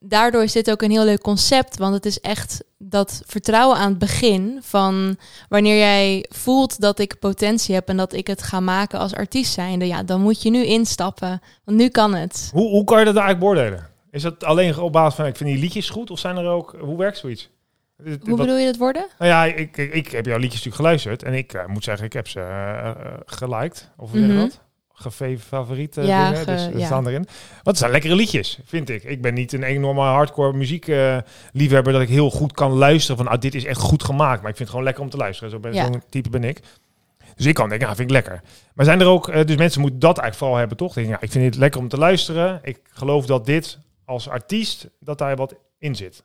daardoor 0.00 0.42
is 0.42 0.52
dit 0.52 0.70
ook 0.70 0.82
een 0.82 0.90
heel 0.90 1.04
leuk 1.04 1.20
concept, 1.20 1.78
want 1.78 1.94
het 1.94 2.06
is 2.06 2.20
echt 2.20 2.64
dat 2.78 3.22
vertrouwen 3.26 3.76
aan 3.76 3.88
het 3.88 3.98
begin 3.98 4.58
van 4.62 5.16
wanneer 5.48 5.76
jij 5.76 6.24
voelt 6.28 6.80
dat 6.80 6.98
ik 6.98 7.18
potentie 7.18 7.74
heb 7.74 7.88
en 7.88 7.96
dat 7.96 8.12
ik 8.12 8.26
het 8.26 8.42
ga 8.42 8.60
maken 8.60 8.98
als 8.98 9.14
artiest 9.14 9.52
zijnde, 9.52 9.86
ja, 9.86 10.02
dan 10.02 10.20
moet 10.20 10.42
je 10.42 10.50
nu 10.50 10.64
instappen, 10.64 11.40
want 11.64 11.78
nu 11.78 11.88
kan 11.88 12.14
het. 12.14 12.50
Hoe, 12.52 12.68
hoe 12.68 12.84
kan 12.84 12.98
je 12.98 13.04
dat 13.04 13.16
eigenlijk 13.16 13.44
beoordelen? 13.44 13.88
Is 14.10 14.22
dat 14.22 14.44
alleen 14.44 14.78
op 14.78 14.92
basis 14.92 15.14
van 15.14 15.26
ik 15.26 15.36
vind 15.36 15.50
die 15.50 15.58
liedjes 15.58 15.90
goed 15.90 16.10
of 16.10 16.18
zijn 16.18 16.36
er 16.36 16.46
ook 16.46 16.76
hoe 16.80 16.98
werkt 16.98 17.18
zoiets? 17.18 17.50
Hoe 18.04 18.36
bedoel 18.36 18.56
je 18.56 18.66
dat 18.66 18.76
worden? 18.76 19.06
Nou 19.18 19.30
ja, 19.30 19.44
ik, 19.44 19.76
ik, 19.76 19.94
ik 19.94 20.08
heb 20.08 20.26
jouw 20.26 20.38
liedjes 20.38 20.64
natuurlijk 20.64 20.76
geluisterd 20.76 21.22
en 21.22 21.34
ik 21.34 21.54
uh, 21.54 21.66
moet 21.66 21.84
zeggen, 21.84 22.06
ik 22.06 22.12
heb 22.12 22.28
ze 22.28 22.38
uh, 22.38 22.90
geliked. 23.26 23.90
Of 23.96 24.12
mm 24.12 24.24
-hmm. 24.24 24.36
dat? 24.36 24.60
Gefavoriete 25.00 26.02
ja, 26.02 26.30
dingen, 26.30 26.46
dus 26.46 26.62
ge, 26.62 26.70
ja. 26.70 26.78
ja. 26.78 26.86
staan 26.86 27.06
erin. 27.06 27.26
Want 27.52 27.64
het 27.64 27.78
zijn 27.78 27.90
lekkere 27.90 28.14
liedjes, 28.14 28.58
vind 28.64 28.88
ik. 28.88 29.02
Ik 29.02 29.22
ben 29.22 29.34
niet 29.34 29.52
een 29.52 29.62
enorme 29.62 30.00
hardcore 30.00 30.52
muziek 30.52 30.86
uh, 30.86 31.18
liefhebber 31.52 31.92
dat 31.92 32.02
ik 32.02 32.08
heel 32.08 32.30
goed 32.30 32.52
kan 32.52 32.72
luisteren 32.72 33.16
van, 33.16 33.28
ah, 33.28 33.40
dit 33.40 33.54
is 33.54 33.64
echt 33.64 33.80
goed 33.80 34.04
gemaakt. 34.04 34.40
Maar 34.42 34.50
ik 34.50 34.56
vind 34.56 34.58
het 34.58 34.68
gewoon 34.68 34.84
lekker 34.84 35.02
om 35.02 35.10
te 35.10 35.16
luisteren. 35.16 35.50
Zo 35.50 35.58
ben, 35.58 35.72
Ja. 35.72 35.86
Zo'n 35.86 36.02
type 36.08 36.30
ben 36.30 36.44
ik. 36.44 36.60
Dus 37.36 37.46
ik 37.46 37.54
kan 37.54 37.68
denken, 37.68 37.88
ja, 37.88 37.94
vind 37.94 38.10
ik 38.10 38.14
lekker. 38.14 38.42
Maar 38.74 38.84
zijn 38.84 39.00
er 39.00 39.06
ook, 39.06 39.28
uh, 39.28 39.44
dus 39.44 39.56
mensen 39.56 39.80
moeten 39.80 39.98
dat 39.98 40.18
eigenlijk 40.18 40.36
vooral 40.36 40.56
hebben, 40.56 40.76
toch? 40.76 40.92
Denken, 40.92 41.12
ja, 41.12 41.20
ik 41.20 41.30
vind 41.30 41.44
het 41.44 41.56
lekker 41.56 41.80
om 41.80 41.88
te 41.88 41.98
luisteren. 41.98 42.60
Ik 42.62 42.80
geloof 42.90 43.26
dat 43.26 43.46
dit 43.46 43.78
als 44.04 44.28
artiest, 44.28 44.88
dat 44.98 45.18
daar 45.18 45.36
wat 45.36 45.54
in 45.78 45.94
zit. 45.94 46.24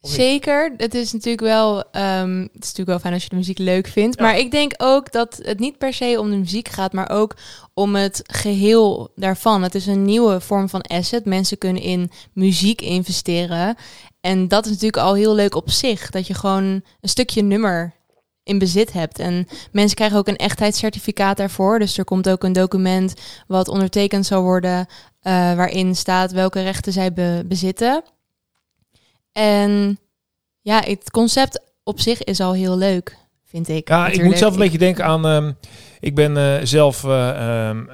Zeker. 0.00 0.72
Het 0.76 0.94
is 0.94 1.12
natuurlijk 1.12 1.42
wel, 1.42 1.90
ehm, 1.90 2.40
het 2.40 2.50
is 2.52 2.58
natuurlijk 2.60 2.88
wel 2.88 2.98
fijn 2.98 3.14
als 3.14 3.22
je 3.22 3.28
de 3.28 3.36
muziek 3.36 3.58
leuk 3.58 3.86
vindt. 3.86 4.18
Ja. 4.18 4.24
Maar 4.24 4.38
ik 4.38 4.50
denk 4.50 4.72
ook 4.76 5.12
dat 5.12 5.40
het 5.42 5.58
niet 5.58 5.78
per 5.78 5.92
se 5.92 6.16
om 6.18 6.30
de 6.30 6.36
muziek 6.36 6.68
gaat, 6.68 6.92
maar 6.92 7.10
ook 7.10 7.36
om 7.74 7.94
het 7.96 8.22
geheel 8.26 9.12
daarvan. 9.16 9.62
Het 9.62 9.74
is 9.74 9.86
een 9.86 10.04
nieuwe 10.04 10.40
vorm 10.40 10.68
van 10.68 10.82
asset. 10.82 11.24
Mensen 11.24 11.58
kunnen 11.58 11.82
in 11.82 12.10
muziek 12.32 12.80
investeren. 12.80 13.76
En 14.20 14.48
dat 14.48 14.64
is 14.64 14.70
natuurlijk 14.70 15.02
al 15.02 15.14
heel 15.14 15.34
leuk 15.34 15.54
op 15.54 15.70
zich. 15.70 16.10
Dat 16.10 16.26
je 16.26 16.34
gewoon 16.34 16.64
een 16.64 17.08
stukje 17.08 17.42
nummer 17.42 17.96
in 18.42 18.58
bezit 18.58 18.92
hebt. 18.92 19.18
En 19.18 19.46
mensen 19.72 19.96
krijgen 19.96 20.18
ook 20.18 20.28
een 20.28 20.36
echtheidscertificaat 20.36 21.36
daarvoor. 21.36 21.78
Dus 21.78 21.98
er 21.98 22.04
komt 22.04 22.28
ook 22.28 22.44
een 22.44 22.52
document 22.52 23.14
wat 23.46 23.68
ondertekend 23.68 24.26
zal 24.26 24.42
worden, 24.42 24.86
eh, 25.20 25.32
waarin 25.32 25.96
staat 25.96 26.32
welke 26.32 26.62
rechten 26.62 26.92
zij 26.92 27.12
be- 27.12 27.44
bezitten. 27.46 28.02
En 29.38 29.98
ja, 30.60 30.82
het 30.84 31.10
concept 31.10 31.60
op 31.82 32.00
zich 32.00 32.24
is 32.24 32.40
al 32.40 32.52
heel 32.52 32.76
leuk, 32.76 33.16
vind 33.44 33.68
ik. 33.68 33.88
Ja, 33.88 34.08
ik 34.08 34.22
moet 34.22 34.38
zelf 34.38 34.52
een 34.52 34.58
beetje 34.58 34.78
denken 34.78 35.04
aan. 35.04 35.26
ehm, 35.26 35.52
ik 36.00 36.14
ben 36.14 36.36
eh, 36.36 36.64
zelf 36.64 37.04
eh, 37.04 37.68
ehm, 37.68 37.88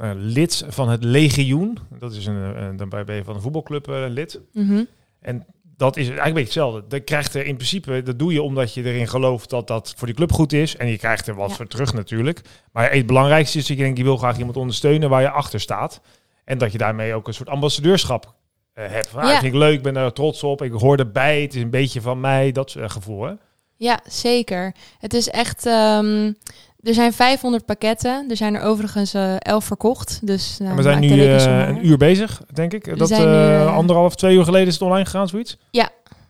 eh, 0.00 0.10
lid 0.14 0.64
van 0.68 0.88
het 0.88 1.04
Legioen. 1.04 1.78
Dat 1.98 2.12
is 2.12 2.26
een, 2.26 2.76
dan 2.76 2.88
ben 2.88 3.14
je 3.14 3.24
van 3.24 3.34
een 3.34 3.40
voetbalclub 3.40 3.86
lid. 4.08 4.40
Mhm. 4.52 4.84
En 5.20 5.46
dat 5.76 5.96
is 5.96 6.02
eigenlijk 6.08 6.26
een 6.28 6.42
beetje 6.44 6.60
hetzelfde. 6.60 6.84
Dat 6.88 7.04
krijgt 7.04 7.34
er 7.34 7.46
in 7.46 7.56
principe, 7.56 8.02
dat 8.02 8.18
doe 8.18 8.32
je 8.32 8.42
omdat 8.42 8.74
je 8.74 8.82
erin 8.84 9.08
gelooft 9.08 9.50
dat 9.50 9.66
dat 9.66 9.94
voor 9.96 10.06
die 10.06 10.16
club 10.16 10.32
goed 10.32 10.52
is. 10.52 10.76
En 10.76 10.88
je 10.88 10.98
krijgt 10.98 11.26
er 11.26 11.34
wat 11.34 11.50
Ja. 11.50 11.54
voor 11.56 11.66
terug 11.66 11.92
natuurlijk. 11.94 12.40
Maar 12.72 12.92
het 12.92 13.06
belangrijkste 13.06 13.58
is 13.58 13.66
dat 13.66 13.76
je 13.76 13.82
denkt, 13.82 13.98
je 13.98 14.04
wil 14.04 14.16
graag 14.16 14.38
iemand 14.38 14.56
ondersteunen 14.56 15.08
waar 15.10 15.20
je 15.22 15.30
achter 15.30 15.60
staat. 15.60 16.00
En 16.44 16.58
dat 16.58 16.72
je 16.72 16.78
daarmee 16.78 17.14
ook 17.14 17.28
een 17.28 17.34
soort 17.34 17.48
ambassadeurschap 17.48 18.34
eh, 18.74 18.84
ah, 19.14 19.22
Ja. 19.22 19.40
Vind 19.40 19.52
ik 19.52 19.58
leuk, 19.58 19.74
ik 19.74 19.82
ben 19.82 19.94
daar 19.94 20.12
trots 20.12 20.42
op. 20.42 20.62
Ik 20.62 20.72
hoor 20.72 20.96
erbij, 20.98 21.42
het 21.42 21.54
is 21.54 21.62
een 21.62 21.70
beetje 21.70 22.00
van 22.00 22.20
mij. 22.20 22.52
Dat 22.52 22.74
eh, 22.74 22.88
gevoel, 22.88 23.22
hè? 23.24 23.32
Ja, 23.76 24.00
zeker. 24.08 24.74
Het 24.98 25.14
is 25.14 25.28
echt. 25.28 25.66
ehm, 25.66 26.32
er 26.80 26.94
zijn 26.94 27.12
500 27.12 27.64
pakketten. 27.64 28.26
Er 28.30 28.36
zijn 28.36 28.54
er 28.54 28.62
overigens 28.62 29.14
eh 29.14 29.34
11 29.38 29.64
verkocht. 29.64 30.26
Dus 30.26 30.58
nou, 30.58 30.76
we 30.76 30.82
zijn 30.82 31.00
nu 31.00 31.22
een 31.22 31.86
uur 31.86 31.96
bezig, 31.96 32.42
denk 32.52 32.72
ik. 32.72 32.98
Dat 32.98 33.08
zijn 33.08 33.28
nu, 33.60 33.66
anderhalf, 33.66 34.14
twee 34.14 34.36
uur 34.36 34.44
geleden 34.44 34.66
is 34.66 34.72
het 34.72 34.82
online 34.82 35.04
gegaan, 35.04 35.28
zoiets. 35.28 35.58
Ja. 35.70 35.88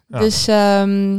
Dus 0.08 0.48
ehm, 0.48 1.14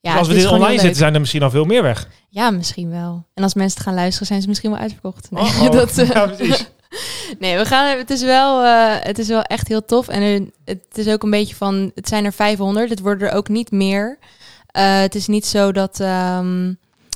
ja, 0.00 0.10
dus 0.10 0.14
als 0.18 0.28
we 0.28 0.34
dit 0.34 0.46
online 0.46 0.68
zetten, 0.70 0.86
leuk. 0.86 0.96
zijn 0.96 1.14
er 1.14 1.20
misschien 1.20 1.42
al 1.42 1.50
veel 1.50 1.64
meer 1.64 1.82
weg. 1.82 2.08
Ja, 2.28 2.50
misschien 2.50 2.90
wel. 2.90 3.24
En 3.34 3.42
als 3.42 3.54
mensen 3.54 3.78
het 3.78 3.86
gaan 3.86 3.96
luisteren, 3.96 4.26
zijn 4.26 4.42
ze 4.42 4.48
misschien 4.48 4.70
wel 4.70 4.80
uitverkocht. 4.80 5.30
Nee, 5.30 5.42
Oh, 5.42 5.60
oh. 5.62 5.70
dat, 5.78 5.94
ja, 5.94 6.26
precies. 6.26 6.70
nee 7.38 7.56
we 7.56 7.64
gaan, 7.64 7.98
het, 7.98 8.10
is 8.10 8.22
wel, 8.22 8.64
eh, 8.64 8.94
het 9.00 9.18
is 9.18 9.28
wel 9.28 9.42
echt 9.42 9.68
heel 9.68 9.84
tof. 9.84 10.08
En 10.08 10.52
het 10.64 10.98
is 10.98 11.08
ook 11.08 11.22
een 11.22 11.30
beetje 11.30 11.54
van, 11.54 11.92
het 11.94 12.08
zijn 12.08 12.24
er 12.24 12.32
500. 12.32 12.90
Het 12.90 13.00
worden 13.00 13.28
er 13.28 13.34
ook 13.34 13.48
niet 13.48 13.70
meer. 13.70 14.18
Eh, 14.66 15.00
het 15.00 15.14
is 15.14 15.26
niet 15.26 15.46
zo 15.46 15.72
dat, 15.72 16.00
ehm, 16.00 16.72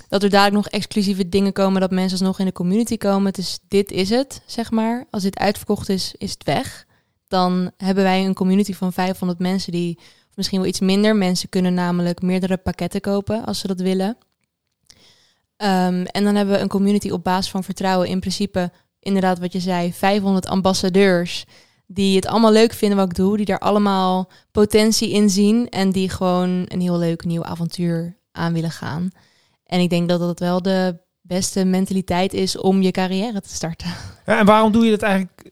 dat 0.08 0.22
er 0.22 0.30
dadelijk 0.30 0.56
nog 0.64 0.68
exclusieve 0.68 1.28
dingen 1.28 1.52
komen... 1.52 1.80
dat 1.80 1.90
mensen 1.90 2.18
alsnog 2.18 2.38
in 2.38 2.46
de 2.46 2.52
community 2.52 2.96
komen. 2.96 3.26
Het 3.26 3.38
is, 3.38 3.58
dit 3.68 3.90
is 3.90 4.10
het, 4.10 4.42
zeg 4.46 4.70
maar. 4.70 5.04
Als 5.10 5.22
dit 5.22 5.38
uitverkocht 5.38 5.88
is, 5.88 6.14
is 6.18 6.30
het 6.30 6.44
weg. 6.44 6.86
Dan 7.28 7.70
hebben 7.76 8.04
wij 8.04 8.24
een 8.24 8.34
community 8.34 8.74
van 8.74 8.92
500 8.92 9.38
mensen 9.38 9.72
die... 9.72 9.98
misschien 10.34 10.58
wel 10.58 10.68
iets 10.68 10.80
minder. 10.80 11.16
Mensen 11.16 11.48
kunnen 11.48 11.74
namelijk 11.74 12.22
meerdere 12.22 12.56
pakketten 12.56 13.00
kopen 13.00 13.44
als 13.44 13.58
ze 13.58 13.66
dat 13.66 13.80
willen. 13.80 14.16
Ehm, 15.56 16.04
en 16.04 16.24
dan 16.24 16.34
hebben 16.34 16.54
we 16.54 16.60
een 16.60 16.68
community 16.68 17.10
op 17.10 17.24
basis 17.24 17.50
van 17.50 17.64
vertrouwen. 17.64 18.08
In 18.08 18.20
principe, 18.20 18.70
inderdaad 19.00 19.38
wat 19.38 19.52
je 19.52 19.60
zei, 19.60 19.92
500 19.92 20.46
ambassadeurs... 20.46 21.44
die 21.86 22.16
het 22.16 22.26
allemaal 22.26 22.52
leuk 22.52 22.72
vinden 22.72 22.98
wat 22.98 23.10
ik 23.10 23.16
doe. 23.16 23.36
Die 23.36 23.46
daar 23.46 23.58
allemaal 23.58 24.30
potentie 24.50 25.10
in 25.10 25.30
zien. 25.30 25.68
En 25.68 25.90
die 25.90 26.08
gewoon 26.08 26.64
een 26.68 26.80
heel 26.80 26.98
leuk 26.98 27.24
nieuw 27.24 27.44
avontuur 27.44 28.16
aan 28.32 28.52
willen 28.52 28.70
gaan. 28.70 29.10
En 29.64 29.80
ik 29.80 29.90
denk 29.90 30.08
dat 30.08 30.20
dat 30.20 30.38
wel 30.38 30.62
de 30.62 30.98
beste 31.20 31.64
mentaliteit 31.64 32.32
is 32.32 32.58
om 32.58 32.82
je 32.82 32.90
carrière 32.90 33.40
te 33.40 33.54
starten. 33.54 33.88
Ja, 34.26 34.38
en 34.38 34.46
waarom 34.46 34.72
doe 34.72 34.84
je 34.84 34.90
dat 34.90 35.02
eigenlijk? 35.02 35.50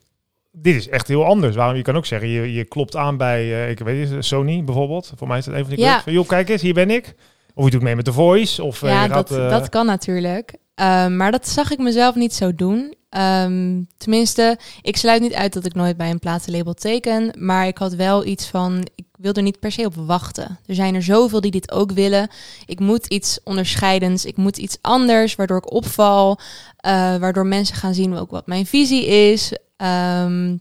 Dit 0.52 0.74
is 0.74 0.88
echt 0.88 1.08
heel 1.08 1.24
anders. 1.24 1.56
Waarom? 1.56 1.76
Je 1.76 1.82
kan 1.82 1.96
ook 1.96 2.06
zeggen, 2.06 2.28
je, 2.28 2.52
je 2.52 2.64
klopt 2.64 2.96
aan 2.96 3.16
bij, 3.16 3.40
eh, 3.40 3.70
ik 3.70 3.78
weet 3.78 4.10
niet, 4.10 4.24
Sony 4.24 4.64
bijvoorbeeld. 4.64 5.12
Voor 5.16 5.28
mij 5.28 5.38
is 5.38 5.44
dat 5.44 5.54
een 5.54 5.64
van 5.64 5.74
die 5.74 5.84
Ja. 5.84 6.02
Van, 6.02 6.12
joh, 6.12 6.26
kijk 6.26 6.48
eens, 6.48 6.62
hier 6.62 6.74
ben 6.74 6.90
ik. 6.90 7.14
Of 7.54 7.64
je 7.64 7.70
doet 7.70 7.82
mee 7.82 7.96
met 7.96 8.04
The 8.04 8.12
Voice. 8.12 8.62
Of 8.62 8.82
eh, 8.82 8.90
ja, 8.90 9.02
je 9.02 9.10
gaat, 9.10 9.28
dat, 9.28 9.38
eh, 9.38 9.50
dat 9.50 9.68
kan 9.68 9.86
natuurlijk. 9.86 10.54
Ehm, 10.74 11.16
maar 11.16 11.30
dat 11.30 11.48
zag 11.48 11.70
ik 11.70 11.78
mezelf 11.78 12.14
niet 12.14 12.34
zo 12.34 12.54
doen. 12.54 12.94
Ehm, 13.08 13.82
tenminste, 13.96 14.58
ik 14.82 14.96
sluit 14.96 15.20
niet 15.20 15.34
uit 15.34 15.52
dat 15.52 15.64
ik 15.64 15.74
nooit 15.74 15.96
bij 15.96 16.10
een 16.10 16.18
platenlabel 16.18 16.74
teken. 16.74 17.34
Maar 17.38 17.66
ik 17.66 17.78
had 17.78 17.94
wel 17.94 18.24
iets 18.24 18.46
van, 18.46 18.88
ik 18.94 19.06
wil 19.18 19.32
er 19.32 19.42
niet 19.42 19.60
per 19.60 19.72
se 19.72 19.84
op 19.84 19.94
wachten. 19.94 20.58
Er 20.66 20.74
zijn 20.74 20.94
er 20.94 21.02
zoveel 21.02 21.40
die 21.40 21.50
dit 21.50 21.70
ook 21.70 21.92
willen. 21.92 22.28
Ik 22.66 22.80
moet 22.80 23.06
iets 23.06 23.38
onderscheidends. 23.44 24.24
Ik 24.24 24.36
moet 24.36 24.56
iets 24.58 24.78
anders, 24.80 25.34
waardoor 25.34 25.56
ik 25.58 25.72
opval. 25.72 26.38
eh, 26.76 27.16
waardoor 27.16 27.46
mensen 27.46 27.76
gaan 27.76 27.94
zien 27.94 28.14
ook 28.16 28.30
wat 28.30 28.46
mijn 28.46 28.66
visie 28.66 29.06
is. 29.06 29.52
Ehm, 29.76 30.56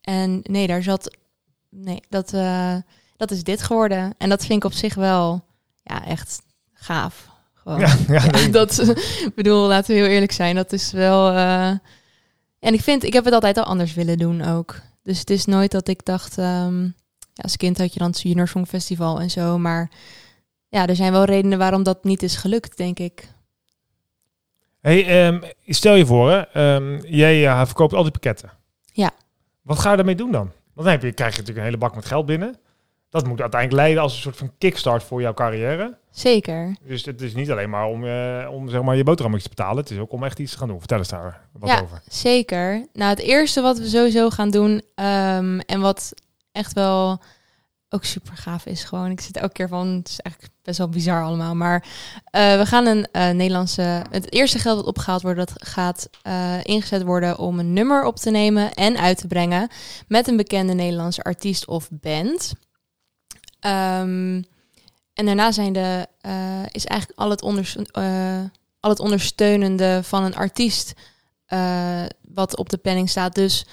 en 0.00 0.40
nee, 0.42 0.66
daar 0.66 0.82
zat... 0.82 1.16
Nee, 1.70 2.02
dat, 2.08 2.32
eh, 2.32 2.76
dat 3.16 3.30
is 3.30 3.42
dit 3.42 3.62
geworden. 3.62 4.14
En 4.18 4.28
dat 4.28 4.40
vind 4.46 4.58
ik 4.58 4.64
op 4.64 4.72
zich 4.72 4.94
wel 4.94 5.44
ja, 5.82 6.04
echt 6.06 6.42
gaaf. 6.72 7.29
Gewoon. 7.74 7.80
Ja, 7.80 7.96
ja, 8.08 8.24
Ja, 8.24 8.30
nee. 8.36 8.50
dat 8.50 8.78
ik 8.78 9.32
bedoel, 9.34 9.66
laten 9.68 9.94
we 9.94 10.00
heel 10.00 10.10
eerlijk 10.10 10.32
zijn. 10.32 10.54
Dat 10.54 10.72
is 10.72 10.92
wel. 10.92 11.30
eh, 11.30 11.68
En 12.60 12.74
ik 12.74 12.80
vind, 12.80 13.04
ik 13.04 13.12
heb 13.12 13.24
het 13.24 13.34
altijd 13.34 13.56
al 13.56 13.64
anders 13.64 13.94
willen 13.94 14.18
doen 14.18 14.42
ook. 14.42 14.80
Dus 15.02 15.18
het 15.18 15.30
is 15.30 15.44
nooit 15.44 15.70
dat 15.70 15.88
ik 15.88 16.04
dacht. 16.04 16.38
ehm, 16.38 16.82
ja, 17.32 17.42
als 17.42 17.56
kind 17.56 17.78
had 17.78 17.92
je 17.92 17.98
dan 17.98 18.08
het 18.10 18.20
Junior 18.20 18.48
Songfestival 18.48 19.20
en 19.20 19.30
zo. 19.30 19.58
Maar 19.58 19.90
ja, 20.68 20.86
er 20.86 20.96
zijn 20.96 21.12
wel 21.12 21.24
redenen 21.24 21.58
waarom 21.58 21.82
dat 21.82 22.04
niet 22.04 22.22
is 22.22 22.36
gelukt, 22.36 22.76
denk 22.76 22.98
ik. 22.98 23.28
Hey, 24.80 25.26
ehm, 25.26 25.40
stel 25.66 25.94
je 25.94 26.06
voor, 26.06 26.30
hè, 26.30 26.38
ehm, 26.40 26.98
jij 27.06 27.46
eh, 27.46 27.64
verkoopt 27.66 27.92
al 27.94 28.02
die 28.02 28.12
pakketten. 28.12 28.50
Ja. 28.92 29.10
Wat 29.62 29.78
ga 29.78 29.90
je 29.90 29.96
daarmee 29.96 30.14
doen 30.14 30.32
dan? 30.32 30.50
Want 30.74 30.86
dan 30.86 30.86
heb 30.86 31.02
je, 31.02 31.12
krijg 31.12 31.30
je 31.32 31.38
natuurlijk 31.38 31.66
een 31.66 31.72
hele 31.72 31.84
bak 31.84 31.94
met 31.94 32.04
geld 32.06 32.26
binnen. 32.26 32.56
Dat 33.10 33.26
moet 33.26 33.40
uiteindelijk 33.40 33.80
leiden 33.82 34.02
als 34.02 34.14
een 34.14 34.20
soort 34.20 34.36
van 34.36 34.52
kickstart 34.58 35.02
voor 35.02 35.20
jouw 35.20 35.34
carrière. 35.34 35.98
Zeker. 36.10 36.76
Dus 36.82 37.04
het 37.04 37.20
is 37.22 37.34
niet 37.34 37.50
alleen 37.50 37.70
maar 37.70 37.86
om, 37.86 38.04
eh, 38.06 38.48
om 38.52 38.68
zeg 38.68 38.82
maar, 38.82 38.96
je 38.96 39.04
boterhammetjes 39.04 39.50
te 39.50 39.56
betalen. 39.56 39.82
Het 39.82 39.90
is 39.92 39.98
ook 39.98 40.12
om 40.12 40.24
echt 40.24 40.38
iets 40.38 40.52
te 40.52 40.58
gaan 40.58 40.68
doen. 40.68 40.78
Vertel 40.78 40.98
eens 40.98 41.08
daar 41.08 41.48
wat 41.52 41.68
Ja. 41.70 41.80
over. 41.80 42.02
Zeker. 42.08 42.86
Nou, 42.92 43.10
het 43.10 43.18
eerste 43.18 43.60
wat 43.60 43.78
we 43.78 43.88
sowieso 43.88 44.30
gaan 44.30 44.50
doen 44.50 44.82
ehm, 44.94 45.58
en 45.58 45.80
wat 45.80 46.12
echt 46.52 46.72
wel 46.72 47.22
ook 47.88 48.04
super 48.04 48.36
gaaf 48.36 48.66
is, 48.66 48.84
gewoon. 48.84 49.10
Ik 49.10 49.20
zit 49.20 49.36
elke 49.36 49.52
keer 49.52 49.68
van, 49.68 49.86
het 49.88 50.08
is 50.08 50.20
eigenlijk 50.20 50.54
best 50.62 50.78
wel 50.78 50.88
bizar 50.88 51.22
allemaal, 51.24 51.54
maar 51.54 51.84
eh, 52.24 52.58
we 52.58 52.66
gaan 52.66 52.86
een 52.86 53.08
eh, 53.12 53.30
Nederlandse. 53.30 54.02
Het 54.10 54.32
eerste 54.32 54.58
geld 54.58 54.76
dat 54.78 54.86
opgehaald 54.86 55.22
wordt, 55.22 55.38
dat 55.38 55.52
gaat 55.56 56.10
ingezet 56.62 57.02
worden 57.02 57.38
om 57.38 57.58
een 57.58 57.72
nummer 57.72 58.04
op 58.04 58.16
te 58.16 58.30
nemen 58.30 58.72
en 58.72 58.98
uit 58.98 59.18
te 59.18 59.26
brengen 59.26 59.68
met 60.08 60.28
een 60.28 60.36
bekende 60.36 60.72
Nederlandse 60.72 61.22
artiest 61.22 61.66
of 61.66 61.88
band. 61.90 62.52
Ehm, 63.60 64.42
en 65.20 65.26
daarna 65.26 65.52
zijn 65.52 65.72
de, 65.72 66.06
eh, 66.20 66.62
is 66.70 66.86
eigenlijk 66.86 67.20
al 67.20 67.30
het, 67.30 67.42
eh, 67.90 68.40
al 68.80 68.90
het 68.90 69.00
ondersteunende 69.00 70.00
van 70.02 70.24
een 70.24 70.36
artiest 70.36 70.92
eh, 71.46 72.02
wat 72.20 72.56
op 72.56 72.68
de 72.68 72.76
planning 72.76 73.08
staat. 73.08 73.34
Dus 73.34 73.66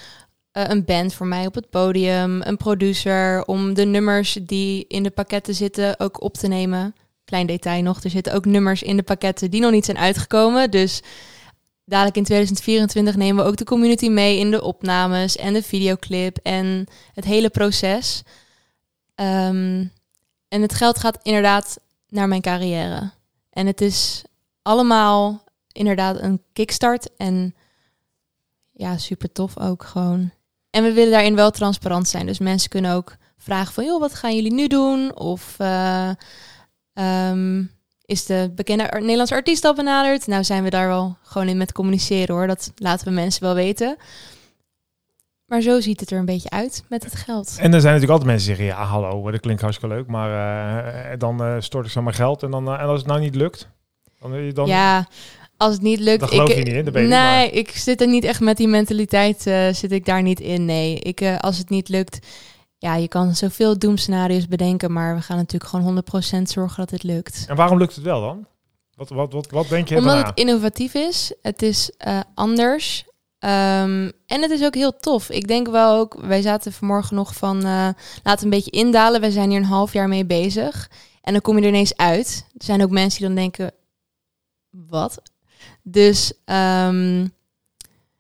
een 0.52 0.86
band 0.86 1.14
voor 1.14 1.28
mij 1.28 1.46
op 1.46 1.56
het 1.56 1.70
podium, 1.70 2.42
een 2.42 2.58
producer 2.58 3.46
om 3.46 3.74
de 3.74 3.86
nummers 3.86 4.38
die 4.42 4.86
in 4.88 5.04
de 5.04 5.10
pakketten 5.10 5.54
zitten 5.54 6.00
ook 6.00 6.22
op 6.22 6.34
te 6.34 6.48
nemen. 6.48 6.96
Klein 7.26 7.48
detail 7.48 7.84
nog, 7.84 8.04
er 8.04 8.10
zitten 8.10 8.34
ook 8.34 8.46
nummers 8.46 8.84
in 8.84 8.98
de 8.98 9.04
pakketten 9.04 9.52
die 9.52 9.62
nog 9.62 9.72
niet 9.72 9.86
zijn 9.86 9.98
uitgekomen. 9.98 10.72
Dus 10.72 11.02
dadelijk 11.86 12.18
in 12.18 12.24
2024 12.24 13.16
nemen 13.16 13.44
we 13.44 13.50
ook 13.50 13.58
de 13.58 13.64
community 13.64 14.10
mee 14.10 14.40
in 14.40 14.52
de 14.52 14.64
opnames 14.64 15.36
en 15.36 15.54
de 15.54 15.64
videoclip 15.64 16.38
en 16.44 16.88
het 17.14 17.26
hele 17.26 17.50
proces. 17.50 18.24
Ehm, 19.16 19.86
en 20.58 20.64
het 20.64 20.74
geld 20.74 21.00
gaat 21.00 21.20
inderdaad 21.22 21.80
naar 22.10 22.28
mijn 22.28 22.42
carrière. 22.42 23.12
En 23.50 23.68
het 23.68 23.82
is 23.82 24.24
allemaal 24.62 25.44
inderdaad 25.72 26.22
een 26.22 26.42
kickstart 26.54 27.16
en 27.18 27.56
ja, 28.72 28.98
super 28.98 29.32
tof 29.32 29.60
ook 29.60 29.84
gewoon. 29.84 30.32
En 30.70 30.84
we 30.84 30.94
willen 30.94 31.12
daarin 31.12 31.36
wel 31.36 31.52
transparant 31.52 32.08
zijn. 32.08 32.26
Dus 32.26 32.40
mensen 32.40 32.70
kunnen 32.70 32.94
ook 32.94 33.16
vragen 33.38 33.74
van, 33.74 33.86
joh, 33.86 34.00
wat 34.00 34.14
gaan 34.14 34.36
jullie 34.36 34.54
nu 34.54 34.68
doen? 34.68 35.16
Of 35.16 35.56
uh, 35.60 36.12
um, 36.94 37.72
is 38.06 38.26
de 38.26 38.52
bekende 38.56 38.90
Nederlandse 38.94 39.36
artiest 39.36 39.66
al 39.66 39.74
benaderd? 39.74 40.28
Nou 40.28 40.44
zijn 40.44 40.64
we 40.64 40.70
daar 40.70 40.88
wel 40.88 41.18
gewoon 41.24 41.48
in 41.48 41.58
met 41.58 41.72
communiceren 41.72 42.36
hoor. 42.36 42.48
Dat 42.48 42.72
laten 42.76 43.08
we 43.08 43.14
mensen 43.14 43.44
wel 43.44 43.54
weten. 43.54 43.98
Maar 45.48 45.62
zo 45.62 45.80
ziet 45.80 46.00
het 46.00 46.12
er 46.12 46.20
een 46.20 46.26
beetje 46.26 46.50
uit 46.50 46.84
met 46.90 47.04
het 47.04 47.16
geld. 47.16 47.48
En 47.60 47.74
er 47.74 47.82
zijn 47.82 47.94
natuurlijk 47.94 48.12
altijd 48.12 48.30
mensen 48.30 48.48
die 48.48 48.56
zeggen, 48.56 48.76
ja 48.76 48.84
hallo, 48.84 49.32
dat 49.32 49.40
klinkt 49.40 49.62
hartstikke 49.62 49.96
leuk. 49.96 50.08
Maar 50.08 50.30
uh, 51.12 51.18
dan 51.18 51.42
uh, 51.42 51.56
stort 51.60 51.86
ik 51.86 51.92
zo 51.92 52.02
maar 52.02 52.14
geld. 52.14 52.44
En, 52.44 52.52
dan, 52.52 52.68
uh, 52.68 52.82
en 52.82 52.88
als 52.88 53.00
het 53.00 53.08
nou 53.08 53.20
niet 53.20 53.36
lukt? 53.36 53.70
Dan, 54.20 54.52
dan, 54.54 54.68
ja, 54.68 55.08
als 55.58 55.74
het 55.74 55.82
niet 55.82 56.00
lukt... 56.00 56.20
Dan 56.20 56.30
geloof 56.30 56.50
ik, 56.50 56.58
je 56.58 56.64
niet 56.64 56.74
in, 56.74 56.86
de 56.86 56.92
ben 56.92 57.02
Nee, 57.02 57.10
maar. 57.10 57.54
ik 57.54 57.70
zit 57.70 58.02
er 58.02 58.08
niet 58.08 58.24
echt 58.24 58.40
met 58.40 58.58
die 58.58 58.68
mentaliteit, 58.68 59.42
zit 59.72 59.92
ik 59.92 60.06
daar 60.06 60.22
niet 60.22 60.40
in. 60.40 60.66
Nee, 60.66 61.00
ik, 61.00 61.38
als 61.40 61.58
het 61.58 61.70
niet 61.70 61.90
lukt 61.90 62.20
ja, 62.78 62.96
je 62.96 63.08
kan 63.08 63.36
zoveel 63.36 63.80
doemscenario's 63.80 64.48
bedenken, 64.48 64.92
maar 64.94 65.16
we 65.16 65.22
gaan 65.22 65.38
natuurlijk 65.38 65.70
gewoon 65.70 66.04
100% 66.40 66.42
zorgen 66.42 66.78
dat 66.78 66.90
het 66.90 67.04
lukt. 67.04 67.46
En 67.48 67.56
waarom 67.56 67.78
lukt 67.78 67.96
het 67.96 68.04
wel 68.04 68.22
dan? 68.22 68.46
Wat, 68.96 69.10
wat, 69.10 69.34
wat, 69.34 69.52
wat 69.52 69.70
denk 69.70 69.88
je 69.88 69.96
Omdat 69.96 70.14
daarna? 70.14 70.30
het 70.30 70.40
innovatief 70.40 70.94
is, 70.94 71.34
het 71.42 71.62
is 71.62 71.92
anders 72.34 73.06
um, 73.40 74.12
en 74.26 74.42
het 74.42 74.52
is 74.52 74.64
ook 74.64 74.76
heel 74.76 74.98
tof. 74.98 75.30
Ik 75.30 75.48
denk 75.48 75.68
wel 75.68 75.98
ook, 75.98 76.18
wij 76.22 76.42
zaten 76.42 76.74
vanmorgen 76.74 77.16
nog 77.16 77.36
van, 77.36 77.66
uh, 77.66 77.90
laten 78.24 78.44
een 78.44 78.50
beetje 78.50 78.72
indalen. 78.72 79.22
Wij 79.22 79.30
zijn 79.30 79.50
hier 79.50 79.60
een 79.60 79.66
half 79.66 79.94
jaar 79.94 80.08
mee 80.08 80.26
bezig 80.26 80.90
en 81.22 81.34
dan 81.34 81.42
kom 81.42 81.56
je 81.56 81.62
er 81.62 81.68
ineens 81.68 81.98
uit. 81.98 82.46
Er 82.58 82.66
zijn 82.66 82.82
ook 82.84 82.92
mensen 82.92 83.20
die 83.20 83.28
dan 83.28 83.38
denken, 83.38 83.72
wat? 84.70 85.22
Dus 85.84 86.32
um, 86.46 87.34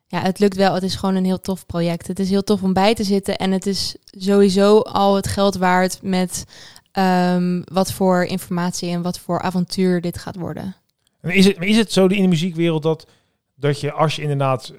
ja, 0.08 0.21
het 0.21 0.39
lukt 0.39 0.56
wel. 0.56 0.73
Het 0.73 0.84
is 0.84 0.95
gewoon 0.95 1.15
een 1.15 1.25
heel 1.25 1.39
tof 1.39 1.65
project. 1.65 2.08
Het 2.08 2.19
is 2.19 2.30
heel 2.30 2.43
tof 2.43 2.63
om 2.63 2.73
bij 2.73 2.93
te 2.93 3.03
zitten. 3.03 3.38
En 3.38 3.51
het 3.51 3.65
is 3.65 3.95
sowieso 4.03 4.80
al 4.80 5.15
het 5.15 5.27
geld 5.27 5.56
waard 5.56 5.99
met 6.01 6.45
um, 6.93 7.63
wat 7.73 7.91
voor 7.91 8.23
informatie 8.23 8.89
en 8.89 9.01
wat 9.01 9.19
voor 9.19 9.41
avontuur 9.41 10.01
dit 10.01 10.17
gaat 10.17 10.36
worden. 10.36 10.75
En 11.21 11.32
is, 11.32 11.45
het, 11.45 11.58
is 11.60 11.77
het 11.77 11.91
zo 11.91 12.06
in 12.06 12.21
de 12.21 12.27
muziekwereld 12.27 12.84
dat, 12.84 13.08
dat 13.56 13.80
je 13.80 13.91
als 13.91 14.15
je 14.15 14.21
inderdaad 14.21 14.73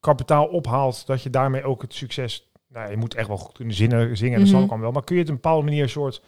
kapitaal 0.00 0.46
ophaalt, 0.46 1.06
dat 1.06 1.22
je 1.22 1.30
daarmee 1.30 1.64
ook 1.64 1.82
het 1.82 1.94
succes. 1.94 2.48
Nou, 2.68 2.90
je 2.90 2.96
moet 2.96 3.14
echt 3.14 3.28
wel 3.28 3.36
goed 3.36 3.54
kunnen 3.54 3.74
zingen, 3.74 4.16
zingen 4.16 4.38
dat 4.38 4.48
mm 4.48 4.54
-hmm. 4.54 4.68
zal 4.68 4.76
ook 4.76 4.80
wel. 4.80 4.92
Maar 4.92 5.04
kun 5.04 5.14
je 5.14 5.20
het 5.20 5.30
op 5.30 5.36
een 5.36 5.40
bepaalde 5.42 5.64
manier 5.64 5.82
een 5.82 5.88
soort 5.88 6.22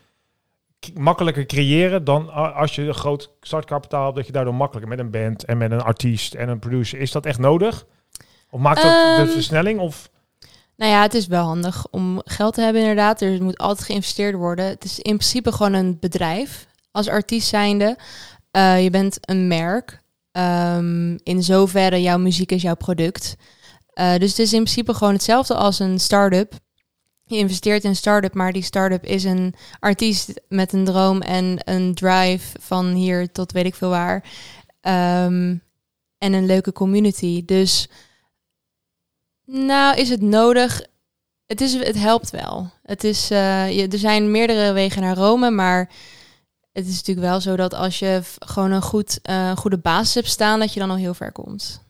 makkelijker 0.94 1.46
creëren 1.46 2.04
dan 2.04 2.32
als 2.54 2.74
je 2.74 2.82
een 2.82 2.94
groot 2.94 3.30
startkapitaal 3.40 4.04
hebt, 4.04 4.16
dat 4.16 4.26
je 4.26 4.32
daardoor 4.32 4.54
makkelijker 4.54 4.90
met 4.90 4.98
een 4.98 5.10
band 5.10 5.44
en 5.44 5.58
met 5.58 5.70
een 5.70 5.82
artiest 5.82 6.34
en 6.34 6.48
een 6.48 6.58
producer. 6.58 6.98
Is 6.98 7.12
dat 7.12 7.26
echt 7.26 7.38
nodig? 7.38 7.86
Of 8.50 8.60
maakt 8.60 8.82
dat 8.82 9.18
um, 9.18 9.24
de 9.24 9.32
versnelling? 9.32 9.80
Of? 9.80 10.10
Nou 10.76 10.92
ja, 10.92 11.02
het 11.02 11.14
is 11.14 11.26
wel 11.26 11.44
handig 11.44 11.86
om 11.90 12.20
geld 12.24 12.54
te 12.54 12.60
hebben 12.60 12.80
inderdaad. 12.80 13.20
Er 13.20 13.42
moet 13.42 13.58
altijd 13.58 13.86
geïnvesteerd 13.86 14.34
worden. 14.34 14.64
Het 14.64 14.84
is 14.84 14.98
in 14.98 15.16
principe 15.16 15.52
gewoon 15.52 15.72
een 15.72 15.96
bedrijf. 16.00 16.66
Als 16.90 17.08
artiest 17.08 17.48
zijnde, 17.48 17.98
uh, 18.52 18.82
je 18.82 18.90
bent 18.90 19.18
een 19.20 19.46
merk. 19.46 20.00
Um, 20.32 21.18
in 21.22 21.42
zoverre 21.42 22.02
jouw 22.02 22.18
muziek 22.18 22.52
is 22.52 22.62
jouw 22.62 22.74
product. 22.74 23.36
Uh, 23.94 24.16
dus 24.16 24.30
het 24.30 24.38
is 24.38 24.52
in 24.52 24.62
principe 24.62 24.94
gewoon 24.94 25.12
hetzelfde 25.12 25.54
als 25.54 25.78
een 25.78 26.00
start-up. 26.00 26.54
Je 27.24 27.36
investeert 27.36 27.84
in 27.84 27.90
een 27.90 27.96
start-up, 27.96 28.34
maar 28.34 28.52
die 28.52 28.62
start-up 28.62 29.04
is 29.04 29.24
een 29.24 29.54
artiest 29.78 30.40
met 30.48 30.72
een 30.72 30.84
droom 30.84 31.20
en 31.20 31.58
een 31.64 31.94
drive 31.94 32.60
van 32.60 32.92
hier 32.92 33.32
tot 33.32 33.52
weet 33.52 33.64
ik 33.64 33.74
veel 33.74 33.88
waar. 33.88 34.24
Um, 34.80 35.62
en 36.18 36.32
een 36.32 36.46
leuke 36.46 36.72
community. 36.72 37.44
Dus 37.44 37.88
nou, 39.44 39.96
is 39.96 40.08
het 40.08 40.20
nodig? 40.20 40.82
Het, 41.46 41.60
is, 41.60 41.72
het 41.72 41.98
helpt 41.98 42.30
wel. 42.30 42.70
Het 42.82 43.04
is, 43.04 43.30
uh, 43.30 43.70
je, 43.70 43.88
er 43.88 43.98
zijn 43.98 44.30
meerdere 44.30 44.72
wegen 44.72 45.02
naar 45.02 45.16
Rome, 45.16 45.50
maar 45.50 45.90
het 46.72 46.86
is 46.86 46.96
natuurlijk 46.96 47.26
wel 47.26 47.40
zo 47.40 47.56
dat 47.56 47.74
als 47.74 47.98
je 47.98 48.20
gewoon 48.38 48.70
een 48.70 48.82
goed, 48.82 49.18
uh, 49.30 49.56
goede 49.56 49.78
basis 49.78 50.14
hebt 50.14 50.28
staan, 50.28 50.58
dat 50.58 50.72
je 50.72 50.80
dan 50.80 50.90
al 50.90 50.96
heel 50.96 51.14
ver 51.14 51.32
komt. 51.32 51.82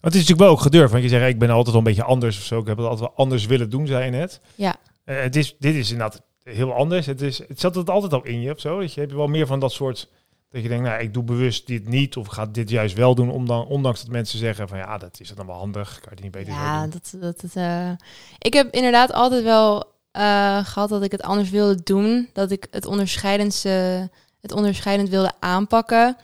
Maar 0.00 0.10
het 0.10 0.14
is 0.14 0.20
natuurlijk 0.20 0.48
wel 0.48 0.50
ook 0.50 0.60
gedurfd, 0.60 0.90
want 0.90 1.02
je 1.02 1.08
zegt 1.08 1.28
ik 1.28 1.38
ben 1.38 1.50
altijd 1.50 1.74
al 1.74 1.78
een 1.78 1.84
beetje 1.86 2.02
anders 2.02 2.38
of 2.38 2.44
zo. 2.44 2.60
Ik 2.60 2.66
heb 2.66 2.76
het 2.76 2.86
altijd 2.86 3.08
wel 3.08 3.18
anders 3.18 3.46
willen 3.46 3.70
doen, 3.70 3.86
zei 3.86 4.04
je 4.04 4.10
net. 4.10 4.40
Ja. 4.54 4.76
Uh, 5.04 5.20
het 5.20 5.36
is, 5.36 5.56
dit 5.58 5.74
is 5.74 5.90
inderdaad 5.90 6.22
heel 6.42 6.72
anders. 6.72 7.06
Het, 7.06 7.20
is, 7.20 7.38
het 7.48 7.60
zat 7.60 7.74
het 7.74 7.90
altijd 7.90 8.12
al 8.12 8.24
in 8.24 8.40
je 8.40 8.52
of 8.52 8.60
zo. 8.60 8.80
Dat 8.80 8.94
je 8.94 9.00
hebt 9.00 9.12
wel 9.12 9.26
meer 9.26 9.46
van 9.46 9.60
dat 9.60 9.72
soort 9.72 10.08
dat 10.50 10.62
je 10.62 10.68
denkt, 10.68 10.84
nou, 10.84 11.02
ik 11.02 11.14
doe 11.14 11.22
bewust 11.22 11.66
dit 11.66 11.88
niet 11.88 12.16
of 12.16 12.26
ga 12.26 12.46
dit 12.46 12.70
juist 12.70 12.94
wel 12.94 13.14
doen, 13.14 13.30
om 13.30 13.46
dan, 13.46 13.66
ondanks 13.66 14.00
dat 14.00 14.10
mensen 14.10 14.38
zeggen 14.38 14.68
van 14.68 14.78
ja, 14.78 14.98
dat 14.98 15.20
is 15.20 15.34
dan 15.34 15.46
wel 15.46 15.56
handig, 15.56 15.88
kan 15.88 16.02
je 16.02 16.10
het 16.10 16.20
niet 16.20 16.32
beter 16.32 16.52
ja, 16.52 16.80
doen. 16.80 16.90
dat, 16.90 17.14
dat, 17.20 17.40
dat 17.40 17.62
uh... 17.62 17.90
ik 18.38 18.52
heb 18.52 18.74
inderdaad 18.74 19.12
altijd 19.12 19.42
wel 19.42 19.84
uh, 20.12 20.64
gehad 20.64 20.88
dat 20.88 21.02
ik 21.02 21.12
het 21.12 21.22
anders 21.22 21.50
wilde 21.50 21.82
doen, 21.82 22.28
dat 22.32 22.50
ik 22.50 22.66
het 22.70 22.86
onderscheidendste, 22.86 24.08
het 24.40 24.52
onderscheidend 24.52 25.08
wilde 25.08 25.32
aanpakken. 25.40 26.16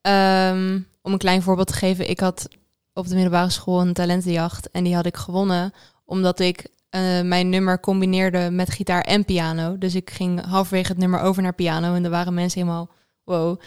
Um, 0.00 0.86
om 1.02 1.12
een 1.12 1.18
klein 1.18 1.42
voorbeeld 1.42 1.66
te 1.66 1.74
geven, 1.74 2.10
ik 2.10 2.20
had 2.20 2.48
op 2.94 3.08
de 3.08 3.14
middelbare 3.14 3.50
school 3.50 3.80
een 3.80 3.92
talentenjacht 3.92 4.70
en 4.70 4.84
die 4.84 4.94
had 4.94 5.06
ik 5.06 5.16
gewonnen 5.16 5.72
omdat 6.04 6.40
ik 6.40 6.66
uh, 6.90 7.20
mijn 7.20 7.48
nummer 7.48 7.80
combineerde 7.80 8.50
met 8.50 8.70
gitaar 8.70 9.02
en 9.02 9.24
piano. 9.24 9.78
Dus 9.78 9.94
ik 9.94 10.10
ging 10.10 10.44
halverwege 10.44 10.88
het 10.88 10.98
nummer 10.98 11.20
over 11.20 11.42
naar 11.42 11.54
piano 11.54 11.94
en 11.94 12.04
er 12.04 12.10
waren 12.10 12.34
mensen 12.34 12.60
helemaal 12.60 12.90
wow. 13.24 13.60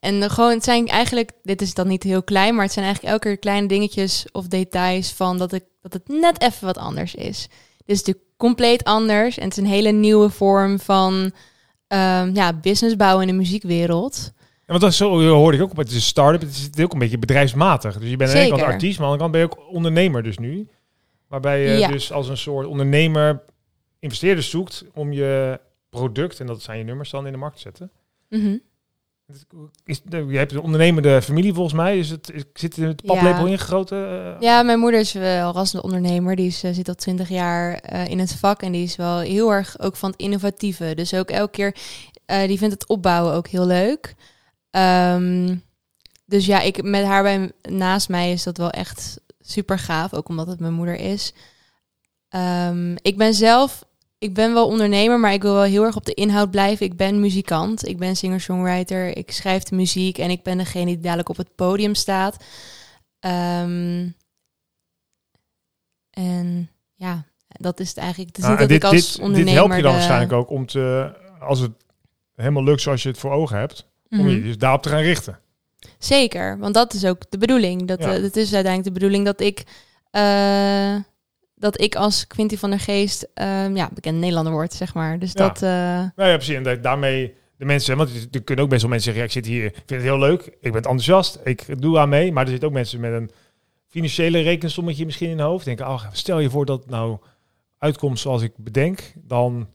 En 0.00 0.30
gewoon, 0.30 0.50
het 0.50 0.64
zijn 0.64 0.88
eigenlijk, 0.88 1.30
dit 1.42 1.62
is 1.62 1.74
dan 1.74 1.88
niet 1.88 2.02
heel 2.02 2.22
klein, 2.22 2.54
maar 2.54 2.64
het 2.64 2.72
zijn 2.72 2.84
eigenlijk 2.84 3.14
elke 3.14 3.28
keer 3.28 3.38
kleine 3.38 3.68
dingetjes 3.68 4.26
of 4.32 4.46
details 4.46 5.12
van 5.12 5.38
dat, 5.38 5.52
ik, 5.52 5.64
dat 5.80 5.92
het 5.92 6.08
net 6.08 6.42
even 6.42 6.66
wat 6.66 6.78
anders 6.78 7.14
is. 7.14 7.48
Dit 7.76 7.96
is 7.96 7.98
natuurlijk 7.98 8.26
compleet 8.36 8.84
anders 8.84 9.38
en 9.38 9.44
het 9.44 9.56
is 9.56 9.62
een 9.62 9.70
hele 9.70 9.90
nieuwe 9.90 10.30
vorm 10.30 10.78
van 10.78 11.14
um, 11.88 12.34
ja, 12.34 12.52
business 12.52 12.96
bouwen 12.96 13.28
in 13.28 13.32
de 13.32 13.38
muziekwereld. 13.40 14.32
Want 14.66 14.80
dat 14.80 14.94
zo 14.94 15.32
hoorde 15.32 15.56
ik 15.56 15.62
ook. 15.62 15.76
Het 15.76 15.88
is 15.88 15.94
een 15.94 16.00
start-up, 16.00 16.40
het 16.40 16.70
is 16.74 16.84
ook 16.84 16.92
een 16.92 16.98
beetje 16.98 17.18
bedrijfsmatig. 17.18 17.98
Dus 17.98 18.10
je 18.10 18.16
bent 18.16 18.30
aan 18.30 18.36
de 18.36 18.42
ene 18.42 18.50
kant 18.50 18.62
artiest, 18.62 18.98
maar 18.98 19.08
aan 19.08 19.18
de 19.18 19.22
andere 19.24 19.46
kant 19.46 19.52
ben 19.56 19.60
je 19.60 19.66
ook 19.68 19.74
ondernemer 19.74 20.22
dus 20.22 20.38
nu. 20.38 20.68
Waarbij 21.28 21.62
je 21.62 21.78
ja. 21.78 21.88
dus 21.88 22.12
als 22.12 22.28
een 22.28 22.36
soort 22.36 22.66
ondernemer 22.66 23.42
investeerders 23.98 24.50
zoekt 24.50 24.84
om 24.94 25.12
je 25.12 25.60
product, 25.90 26.40
en 26.40 26.46
dat 26.46 26.62
zijn 26.62 26.78
je 26.78 26.84
nummers 26.84 27.10
dan 27.10 27.26
in 27.26 27.32
de 27.32 27.38
markt 27.38 27.56
te 27.56 27.62
zetten. 27.62 27.90
Mm 28.28 28.40
-hmm. 28.40 28.60
Is, 29.84 30.00
je 30.28 30.36
hebt 30.36 30.52
een 30.52 30.60
ondernemende 30.60 31.22
familie 31.22 31.52
volgens 31.52 31.74
mij. 31.74 31.98
Is 31.98 32.10
het, 32.10 32.30
is, 32.32 32.42
zit 32.54 32.76
er 32.76 32.88
het 32.88 33.02
paplepel 33.04 33.46
ja. 33.46 33.52
ingegoten? 33.52 33.98
Uh... 33.98 34.40
Ja, 34.40 34.62
mijn 34.62 34.78
moeder 34.78 35.00
is 35.00 35.12
wel 35.12 35.52
rasende 35.52 35.82
ondernemer. 35.82 36.36
Die 36.36 36.46
is, 36.46 36.64
uh, 36.64 36.72
zit 36.72 36.88
al 36.88 36.94
twintig 36.94 37.28
jaar 37.28 37.82
uh, 37.92 38.06
in 38.06 38.18
het 38.18 38.34
vak. 38.34 38.62
En 38.62 38.72
die 38.72 38.82
is 38.82 38.96
wel 38.96 39.18
heel 39.18 39.52
erg 39.52 39.80
ook 39.80 39.96
van 39.96 40.10
het 40.10 40.20
innovatieve. 40.20 40.94
Dus 40.94 41.14
ook 41.14 41.30
elke 41.30 41.50
keer, 41.50 41.74
die 42.46 42.58
vindt 42.58 42.74
het 42.74 42.88
opbouwen 42.88 43.34
ook 43.34 43.48
heel 43.48 43.66
leuk. 43.66 44.14
Um, 44.76 45.62
dus 46.24 46.46
ja, 46.46 46.60
ik, 46.60 46.82
met 46.82 47.04
haar 47.04 47.22
bij, 47.22 47.52
naast 47.62 48.08
mij 48.08 48.32
is 48.32 48.42
dat 48.42 48.56
wel 48.56 48.70
echt 48.70 49.20
super 49.40 49.78
gaaf. 49.78 50.14
Ook 50.14 50.28
omdat 50.28 50.46
het 50.46 50.60
mijn 50.60 50.72
moeder 50.72 50.96
is. 50.96 51.34
Um, 52.30 52.94
ik 53.02 53.16
ben 53.16 53.34
zelf 53.34 53.84
ik 54.22 54.34
ben 54.34 54.54
wel 54.54 54.66
ondernemer, 54.66 55.20
maar 55.20 55.32
ik 55.32 55.42
wil 55.42 55.54
wel 55.54 55.62
heel 55.62 55.84
erg 55.84 55.96
op 55.96 56.04
de 56.04 56.14
inhoud 56.14 56.50
blijven. 56.50 56.86
Ik 56.86 56.96
ben 56.96 57.20
muzikant, 57.20 57.88
ik 57.88 57.98
ben 57.98 58.16
singer-songwriter, 58.16 59.16
ik 59.16 59.30
schrijf 59.30 59.62
de 59.62 59.76
muziek 59.76 60.18
en 60.18 60.30
ik 60.30 60.42
ben 60.42 60.58
degene 60.58 60.84
die 60.84 61.00
dadelijk 61.00 61.28
op 61.28 61.36
het 61.36 61.54
podium 61.54 61.94
staat. 61.94 62.36
Um, 63.20 64.16
en 66.10 66.70
ja, 66.94 67.24
dat 67.48 67.80
is 67.80 67.88
het 67.88 67.96
eigenlijk. 67.96 68.36
Het 68.36 68.44
is 68.44 68.50
niet 68.50 68.58
dat 68.58 68.68
dit, 68.68 68.76
ik 68.76 68.84
als 68.84 69.12
dit, 69.12 69.18
ondernemer... 69.20 69.44
dit 69.44 69.54
helpt 69.54 69.76
je 69.76 69.82
dan 69.82 69.92
waarschijnlijk 69.92 70.32
ook 70.32 70.50
om 70.50 70.66
te, 70.66 71.12
als 71.40 71.60
het 71.60 71.72
helemaal 72.34 72.64
lukt 72.64 72.80
zoals 72.80 73.02
je 73.02 73.08
het 73.08 73.18
voor 73.18 73.32
ogen 73.32 73.58
hebt, 73.58 73.86
om 74.12 74.18
Mhm. 74.18 74.28
je 74.28 74.42
dus 74.42 74.58
daarop 74.58 74.82
te 74.82 74.88
gaan 74.88 75.00
richten. 75.02 75.38
Zeker, 75.98 76.58
want 76.58 76.74
dat 76.74 76.92
is 76.94 77.04
ook 77.04 77.30
de 77.30 77.38
bedoeling. 77.38 77.86
Dat, 77.88 78.02
Ja. 78.02 78.14
eh, 78.14 78.22
het 78.22 78.36
is 78.36 78.54
uiteindelijk 78.54 78.84
de 78.84 78.92
bedoeling 79.00 79.24
dat 79.24 79.40
ik, 79.40 79.62
eh, 80.10 80.94
dat 81.54 81.80
ik 81.80 81.94
als 81.94 82.26
Quinty 82.26 82.56
van 82.56 82.70
der 82.70 82.80
Geest 82.80 83.28
ehm, 83.34 83.76
ja, 83.76 83.90
bekend 83.94 84.18
Nederlander 84.18 84.52
word, 84.52 84.72
zeg 84.72 84.94
maar. 84.94 85.18
Dus 85.18 85.32
Ja. 85.32 85.46
dat, 85.48 85.62
eh, 85.62 85.68
Nou 86.16 86.30
ja, 86.30 86.34
precies. 86.36 86.54
En 86.54 86.62
dat 86.62 86.82
daarmee 86.82 87.34
de 87.56 87.64
mensen, 87.64 87.96
want 87.96 88.10
er 88.30 88.42
kunnen 88.42 88.64
ook 88.64 88.70
best 88.70 88.82
wel 88.82 88.90
mensen 88.90 89.12
zeggen, 89.14 89.30
ja, 89.30 89.38
ik 89.38 89.44
zit 89.44 89.46
hier, 89.54 89.64
ik 89.64 89.74
vind 89.74 89.90
het 89.90 90.02
heel 90.02 90.18
leuk, 90.18 90.42
ik 90.44 90.60
ben 90.60 90.72
enthousiast, 90.74 91.38
ik 91.44 91.80
doe 91.82 91.98
aan 91.98 92.08
mee. 92.08 92.32
Maar 92.32 92.42
er 92.44 92.50
zitten 92.50 92.68
ook 92.68 92.74
mensen 92.74 93.00
met 93.00 93.12
een 93.12 93.30
financiële 93.88 94.40
rekensommetje 94.40 95.04
misschien 95.04 95.30
in 95.30 95.36
je 95.36 95.42
hoofd. 95.42 95.64
Denk, 95.64 95.80
oh, 95.80 96.04
stel 96.12 96.38
je 96.38 96.50
voor 96.50 96.66
dat 96.66 96.80
het 96.80 96.90
nou 96.90 97.18
uitkomt 97.78 98.18
zoals 98.18 98.42
ik 98.42 98.52
bedenk, 98.56 99.12
dan... 99.16 99.68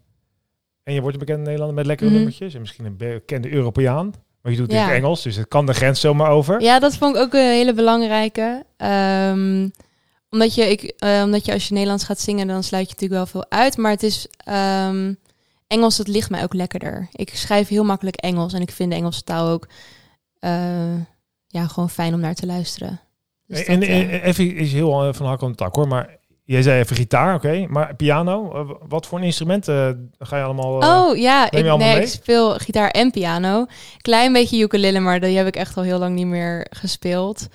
En 0.83 0.93
je 0.93 0.99
wordt 1.01 1.13
een 1.15 1.19
bekende 1.19 1.43
Nederlander 1.43 1.75
met 1.75 1.85
lekkere 1.85 2.09
Mhm. 2.09 2.17
nummertjes. 2.17 2.53
En 2.53 2.59
misschien 2.59 2.85
een 2.85 2.97
bekende 2.97 3.51
Europeaan. 3.51 4.13
Maar 4.47 4.55
je 4.55 4.61
doet 4.61 4.71
het 4.71 4.81
in 4.81 4.87
het 4.87 4.97
Engels, 4.97 5.21
dus 5.23 5.35
het 5.35 5.47
kan 5.47 5.65
de 5.65 5.73
grens 5.73 5.99
zomaar 5.99 6.29
over. 6.29 6.61
Ja, 6.61 6.79
dat 6.79 6.95
vond 6.97 7.15
ik 7.15 7.21
ook 7.21 7.33
een 7.33 7.39
hele 7.39 7.73
belangrijke. 7.73 8.65
Ehm, 8.77 9.69
omdat, 10.29 10.55
je, 10.55 10.61
ik, 10.71 10.83
eh, 10.83 11.21
omdat 11.23 11.45
je 11.45 11.53
als 11.53 11.67
je 11.67 11.73
Nederlands 11.73 12.03
gaat 12.03 12.19
zingen, 12.19 12.47
dan 12.47 12.63
sluit 12.63 12.85
je 12.89 12.93
natuurlijk 12.93 13.31
wel 13.31 13.41
veel 13.41 13.59
uit. 13.59 13.77
Maar 13.77 13.91
het 13.91 14.03
is 14.03 14.27
ehm, 14.37 15.13
Engels, 15.67 15.97
dat 15.97 16.07
ligt 16.07 16.29
mij 16.29 16.43
ook 16.43 16.53
lekkerder. 16.53 17.07
Ik 17.11 17.29
schrijf 17.33 17.67
heel 17.67 17.83
makkelijk 17.83 18.15
Engels 18.15 18.53
en 18.53 18.61
ik 18.61 18.71
vind 18.71 18.89
de 18.89 18.95
Engelse 18.95 19.23
taal 19.23 19.47
ook 19.47 19.67
eh, 20.39 20.95
ja, 21.47 21.67
gewoon 21.67 21.89
fijn 21.89 22.13
om 22.13 22.19
naar 22.19 22.35
te 22.35 22.45
luisteren. 22.45 22.99
Dus 23.47 23.63
en 23.63 23.79
dat, 23.79 23.89
en- 23.89 24.09
eh, 24.09 24.25
even 24.25 24.55
is 24.55 24.73
heel 24.73 25.13
van 25.13 25.25
hak 25.25 25.43
aan 25.43 25.49
de 25.49 25.55
tak 25.55 25.75
hoor. 25.75 25.87
Maar 25.87 26.16
jij 26.47 26.61
zei 26.61 26.79
even 26.81 26.95
gitaar, 26.95 27.35
oké. 27.35 27.65
Maar 27.69 27.95
piano, 27.95 28.51
eh, 28.53 28.75
wat 28.87 29.05
voor 29.05 29.17
een 29.17 29.23
instrument 29.23 29.67
eh, 29.67 29.89
ga 30.19 30.37
je 30.37 30.43
allemaal... 30.43 30.81
eh, 30.81 30.89
Oh 30.89 31.17
ja, 31.17 31.47
neem 31.51 31.63
ik, 31.63 31.69
allemaal 31.69 31.87
nee, 31.93 32.01
ik 32.01 32.07
speel 32.07 32.49
gitaar 32.53 32.89
en 32.89 33.11
piano. 33.11 33.65
Klein 34.01 34.33
beetje 34.33 34.59
ukulele, 34.59 34.99
maar 34.99 35.19
die 35.19 35.37
heb 35.37 35.47
ik 35.47 35.55
echt 35.55 35.77
al 35.77 35.83
heel 35.83 35.99
lang 35.99 36.15
niet 36.15 36.27
meer 36.27 36.67
gespeeld. 36.69 37.47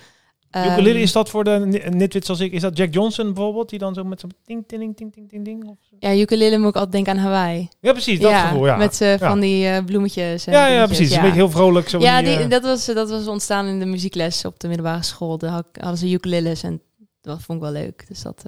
Ukulele, 0.57 0.89
Ehm, 0.95 0.99
is 1.03 1.13
dat 1.13 1.31
voor 1.31 1.45
de 1.45 1.51
ni- 1.67 1.83
nitwits 1.89 2.29
als 2.29 2.41
ik? 2.41 2.53
Is 2.53 2.61
dat 2.61 2.77
Jack 2.77 2.95
Johnson 2.95 3.33
bijvoorbeeld? 3.35 3.69
Die 3.69 3.79
dan 3.79 3.95
zo 3.95 4.05
met 4.05 4.21
zo'n 4.21 4.33
ding, 4.45 4.65
ding, 4.67 4.97
ding, 4.97 5.15
ding, 5.15 5.31
ding, 5.31 5.45
ding? 5.45 5.69
Of? 5.69 5.77
Ja, 5.99 6.15
ukulele 6.15 6.59
moet 6.59 6.69
ik 6.69 6.75
altijd 6.75 6.93
denken 6.93 7.13
aan 7.13 7.19
Hawaii. 7.19 7.69
Ja, 7.81 7.93
precies. 7.93 8.21
Dat 8.21 8.33
gevoel, 8.35 8.67
ja. 8.67 8.77
Met 8.77 8.99
Ja. 8.99 9.19
van 9.19 9.41
die 9.41 9.85
bloemetjes. 9.85 10.47
En 10.47 10.53
ja, 10.53 10.67
ja, 10.67 10.87
precies. 10.87 11.11
ja. 11.11 11.17
Een 11.17 11.23
beetje 11.23 11.37
heel 11.37 11.51
vrolijk. 11.51 11.89
Zo 11.89 11.99
ja, 12.01 12.23
die, 12.23 12.37
die, 12.37 12.47
dat, 12.47 12.63
was, 12.63 12.87
dat 12.87 13.11
was 13.11 13.27
ontstaan 13.27 13.67
in 13.67 13.79
de 13.79 13.87
muziekles 13.87 14.45
op 14.45 14.61
de 14.61 14.69
middelbare 14.69 15.03
school. 15.03 15.39
Daar 15.39 15.51
had- 15.51 15.67
hadden 15.73 15.99
ze 15.99 16.13
ukuleles 16.13 16.63
en 16.63 16.83
dat 17.21 17.43
vond 17.43 17.59
ik 17.59 17.65
wel 17.65 17.73
leuk. 17.83 18.05
Dus 18.09 18.23
dat. 18.23 18.45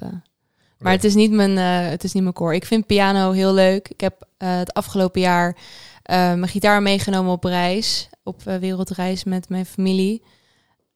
Maar 0.79 0.91
het 0.91 1.03
is, 1.03 1.15
niet 1.15 1.31
mijn, 1.31 1.57
eh, 1.57 1.89
het 1.89 2.03
is 2.03 2.13
niet 2.13 2.23
mijn 2.23 2.35
core. 2.35 2.55
Ik 2.55 2.65
vind 2.65 2.85
piano 2.85 3.31
heel 3.31 3.53
leuk. 3.53 3.89
Ik 3.89 4.01
heb 4.01 4.27
eh, 4.37 4.57
het 4.57 4.73
afgelopen 4.73 5.21
jaar 5.21 5.57
eh, 6.03 6.17
mijn 6.17 6.47
gitaar 6.47 6.81
meegenomen 6.81 7.31
op 7.31 7.43
reis. 7.43 8.09
Op 8.23 8.43
wereldreis 8.43 9.23
met 9.23 9.49
mijn 9.49 9.65
familie. 9.65 10.21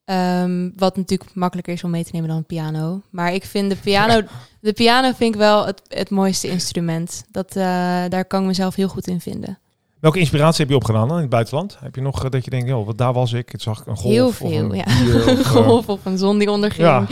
Ehm, 0.06 0.70
wat 0.76 0.98
natuurlijk 0.98 1.36
makkelijker 1.36 1.74
is 1.74 1.84
om 1.84 1.90
mee 1.90 2.04
te 2.04 2.10
nemen 2.14 2.30
dan 2.30 2.38
een 2.38 2.46
piano. 2.46 3.02
Maar 3.10 3.34
ik 3.34 3.46
vind 3.46 3.70
de 3.70 3.76
piano, 3.76 4.22
de 4.62 4.74
piano 4.74 5.12
vind 5.14 5.34
ik 5.34 5.40
wel 5.40 5.66
het, 5.66 5.82
het 5.88 6.10
mooiste 6.10 6.48
instrument. 6.48 7.24
Dat, 7.32 7.54
daar 7.54 8.26
kan 8.26 8.42
ik 8.42 8.48
mezelf 8.48 8.76
heel 8.76 8.88
goed 8.88 9.08
in 9.08 9.22
vinden. 9.22 9.60
Welke 10.00 10.20
inspiratie 10.20 10.60
heb 10.60 10.70
je 10.70 10.76
opgedaan 10.76 11.08
dan 11.08 11.16
in 11.16 11.22
het 11.22 11.32
buitenland? 11.32 11.78
Heb 11.80 11.96
je 11.96 12.02
nog 12.02 12.24
eh, 12.24 12.30
dat 12.30 12.44
je 12.44 12.50
denkt, 12.50 12.68
joh, 12.68 12.86
wat 12.86 12.98
daar 12.98 13.14
was 13.14 13.34
ik? 13.34 13.52
Het 13.52 13.62
zag 13.62 13.80
ik 13.80 13.86
een 13.86 13.98
golf 13.98 14.14
Heel 14.14 14.28
of 14.28 14.36
veel, 14.36 14.52
een 14.52 14.76
ja. 14.76 14.84
dier 14.84 15.16
of, 15.22 15.26
Een 15.28 15.38
eh, 15.38 15.46
golf 15.46 15.90
of 15.90 16.06
een 16.06 16.18
zon 16.18 16.38
die 16.38 16.52
onderging. 16.52 16.88
Ja. 16.88 17.06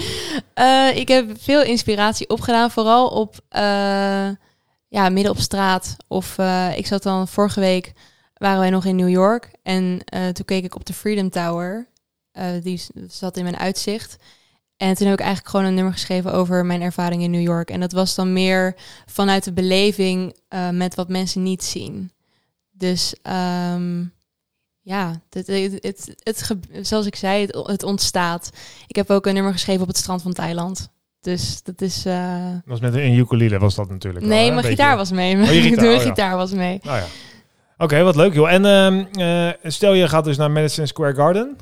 Eh, 0.53 0.97
ik 0.97 1.07
heb 1.07 1.29
veel 1.39 1.63
inspiratie 1.63 2.29
opgedaan, 2.29 2.71
vooral 2.71 3.07
op 3.07 3.35
ja, 4.89 5.09
midden 5.09 5.31
op 5.31 5.39
straat. 5.39 5.95
Of 6.07 6.37
ik 6.75 6.87
zat 6.87 7.03
dan 7.03 7.27
vorige 7.27 7.59
week, 7.59 7.93
waren 8.33 8.59
wij 8.59 8.69
nog 8.69 8.85
in 8.85 8.95
New 8.95 9.09
York. 9.09 9.51
En 9.63 10.01
toen 10.33 10.45
keek 10.45 10.63
ik 10.63 10.75
op 10.75 10.85
de 10.85 10.93
Freedom 10.93 11.29
Tower. 11.29 11.87
Die 12.61 12.81
zat 13.07 13.37
in 13.37 13.43
mijn 13.43 13.57
uitzicht. 13.57 14.17
En 14.77 14.95
toen 14.95 15.07
heb 15.07 15.19
ik 15.19 15.25
eigenlijk 15.25 15.49
gewoon 15.49 15.65
een 15.65 15.73
nummer 15.73 15.93
geschreven 15.93 16.33
over 16.33 16.65
mijn 16.65 16.81
ervaring 16.81 17.21
in 17.21 17.31
New 17.31 17.41
York. 17.41 17.69
En 17.69 17.79
dat 17.79 17.91
was 17.91 18.15
dan 18.15 18.33
meer 18.33 18.75
vanuit 19.05 19.43
de 19.43 19.53
beleving 19.53 20.35
met 20.71 20.95
wat 20.95 21.09
mensen 21.09 21.43
niet 21.43 21.63
zien. 21.63 22.11
Dus 22.77 23.15
ehm, 23.21 24.03
ja, 24.81 25.21
het, 25.29 25.47
het, 25.47 26.15
het, 26.23 26.51
zoals 26.87 27.05
ik 27.05 27.15
zei, 27.15 27.45
het, 27.45 27.55
het 27.67 27.83
ontstaat. 27.83 28.49
Ik 28.87 28.95
heb 28.95 29.09
ook 29.09 29.25
een 29.25 29.33
nummer 29.33 29.51
geschreven 29.51 29.81
op 29.81 29.87
het 29.87 29.97
strand 29.97 30.21
van 30.21 30.33
Thailand. 30.33 30.89
Dus 31.21 31.63
dat 31.63 31.81
is... 31.81 32.05
eh, 32.05 32.43
Dat 32.53 32.61
was 32.65 32.79
met 32.79 32.93
een 32.93 33.13
ukulele 33.13 33.59
was 33.59 33.75
dat 33.75 33.89
natuurlijk. 33.89 34.25
wel, 34.25 34.33
Nee, 34.35 34.45
hè? 34.47 34.53
mijn 34.53 34.63
Een 34.65 34.69
gitaar 34.71 34.97
beetje. 34.97 34.97
was 34.97 35.11
mee. 35.11 35.29
je 35.37 35.61
gitaar, 35.61 35.83
Mijn 35.85 35.97
oh 35.97 36.03
ja. 36.03 36.09
gitaar 36.09 36.35
was 36.35 36.51
mee. 36.51 36.79
Nou 36.83 36.97
ja. 36.97 37.05
Oké, 37.77 38.01
wat 38.03 38.15
leuk 38.15 38.33
joh. 38.33 38.51
En 38.51 38.65
ehm, 38.65 39.05
eh, 39.61 39.71
stel 39.71 39.93
je 39.93 40.07
gaat 40.07 40.23
dus 40.23 40.37
naar 40.37 40.51
Madison 40.51 40.87
Square 40.87 41.15
Garden. 41.15 41.57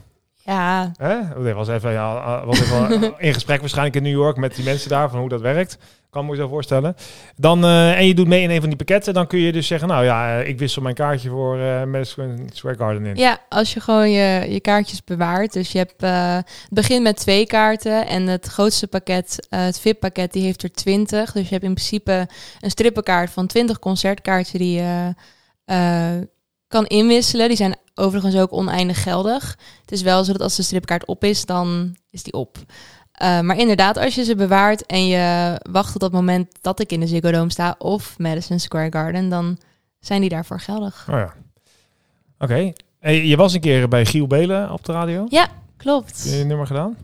Ja, 0.46 0.92
Hè? 0.98 1.42
Nee, 1.42 1.54
was 1.54 1.68
even, 1.68 1.92
ja, 1.92 2.14
ah, 2.14 2.46
was 2.46 2.62
even 2.62 3.14
in 3.18 3.34
gesprek 3.34 3.60
waarschijnlijk 3.60 3.96
in 3.96 4.04
New 4.04 4.12
York 4.12 4.38
met 4.38 4.56
die 4.56 4.66
mensen 4.66 4.90
daar 4.90 5.10
van 5.10 5.20
hoe 5.20 5.30
dat 5.30 5.42
werkt. 5.42 5.78
Kan 6.10 6.26
me 6.26 6.36
zo 6.36 6.48
voorstellen. 6.48 6.96
Dan, 7.36 7.64
eh, 7.64 7.98
en 7.98 8.08
je 8.08 8.14
doet 8.14 8.28
mee 8.28 8.42
in 8.42 8.50
een 8.50 8.60
van 8.60 8.68
die 8.70 8.78
pakketten, 8.78 9.14
dan 9.14 9.28
kun 9.28 9.40
je 9.40 9.52
dus 9.52 9.68
zeggen, 9.68 9.88
nou 9.88 10.04
ja, 10.04 10.40
eh, 10.40 10.48
ik 10.48 10.60
wissel 10.60 10.82
mijn 10.82 10.96
kaartje 10.96 11.30
voor 11.30 11.60
eh 11.60 11.84
Madison 11.84 12.50
Square 12.54 12.78
Garden 12.78 13.06
in. 13.06 13.16
ja, 13.16 13.38
als 13.50 13.74
je 13.74 13.80
gewoon 13.80 14.12
je, 14.12 14.46
je 14.52 14.60
kaartjes 14.60 15.04
bewaart. 15.04 15.54
Dus 15.54 15.72
je 15.72 15.78
hebt, 15.78 16.04
eh, 16.04 16.36
het 16.36 16.68
begint 16.70 17.04
met 17.04 17.18
twee 17.18 17.46
kaarten. 17.46 18.08
En 18.08 18.28
het 18.28 18.46
grootste 18.48 18.88
pakket, 18.88 19.48
eh, 19.50 19.64
het 19.64 19.80
VIP-pakket, 19.80 20.34
die 20.34 20.44
heeft 20.44 20.64
er 20.64 20.72
20. 20.72 21.32
Dus 21.32 21.44
je 21.44 21.54
hebt 21.54 21.66
in 21.66 21.74
principe 21.74 22.28
een 22.60 22.72
strippenkaart 22.72 23.30
van 23.30 23.48
20 23.48 23.80
concertkaarten 23.80 24.60
die 24.60 24.78
je 24.82 25.14
eh, 25.66 26.12
kan 26.76 26.86
inwisselen. 26.86 27.48
Die 27.48 27.58
zijn 27.58 27.76
overigens 27.96 28.36
ook 28.36 28.54
oneindig 28.54 29.04
geldig. 29.04 29.58
Het 29.82 29.92
is 29.92 30.02
wel 30.02 30.24
zo 30.24 30.32
dat 30.32 30.42
als 30.42 30.56
de 30.56 30.64
stripkaart 30.64 31.06
op 31.06 31.24
is, 31.24 31.46
dan 31.46 31.96
is 32.10 32.24
die 32.24 32.34
op. 32.34 32.58
Eh, 33.12 33.40
maar 33.40 33.58
inderdaad, 33.58 33.98
als 33.98 34.16
je 34.16 34.24
ze 34.24 34.36
bewaart 34.36 34.86
en 34.86 35.08
je 35.08 35.56
wacht 35.72 35.92
tot 35.92 36.02
dat 36.02 36.12
moment 36.12 36.48
dat 36.62 36.80
ik 36.80 36.92
in 36.92 37.00
de 37.00 37.08
Ziggo 37.08 37.32
Dome 37.32 37.52
sta 37.52 37.76
of 37.78 38.18
Madison 38.18 38.60
Square 38.60 38.92
Garden, 38.92 39.30
dan 39.30 39.58
zijn 40.00 40.22
die 40.22 40.30
daarvoor 40.30 40.60
geldig. 40.60 41.08
Oh 41.12 41.18
ja. 41.18 41.34
Oké. 42.40 42.74
Hey, 43.00 43.26
je 43.26 43.36
was 43.36 43.54
een 43.54 43.62
keer 43.62 43.88
bij 43.88 44.06
Giel 44.06 44.28
Belen 44.28 44.72
op 44.72 44.86
de 44.86 44.92
radio. 44.92 45.26
Klopt. 45.78 46.24
Heb 46.24 46.34
je 46.34 46.40
een 46.40 46.48
nummer 46.48 46.68
gedaan? 46.68 46.98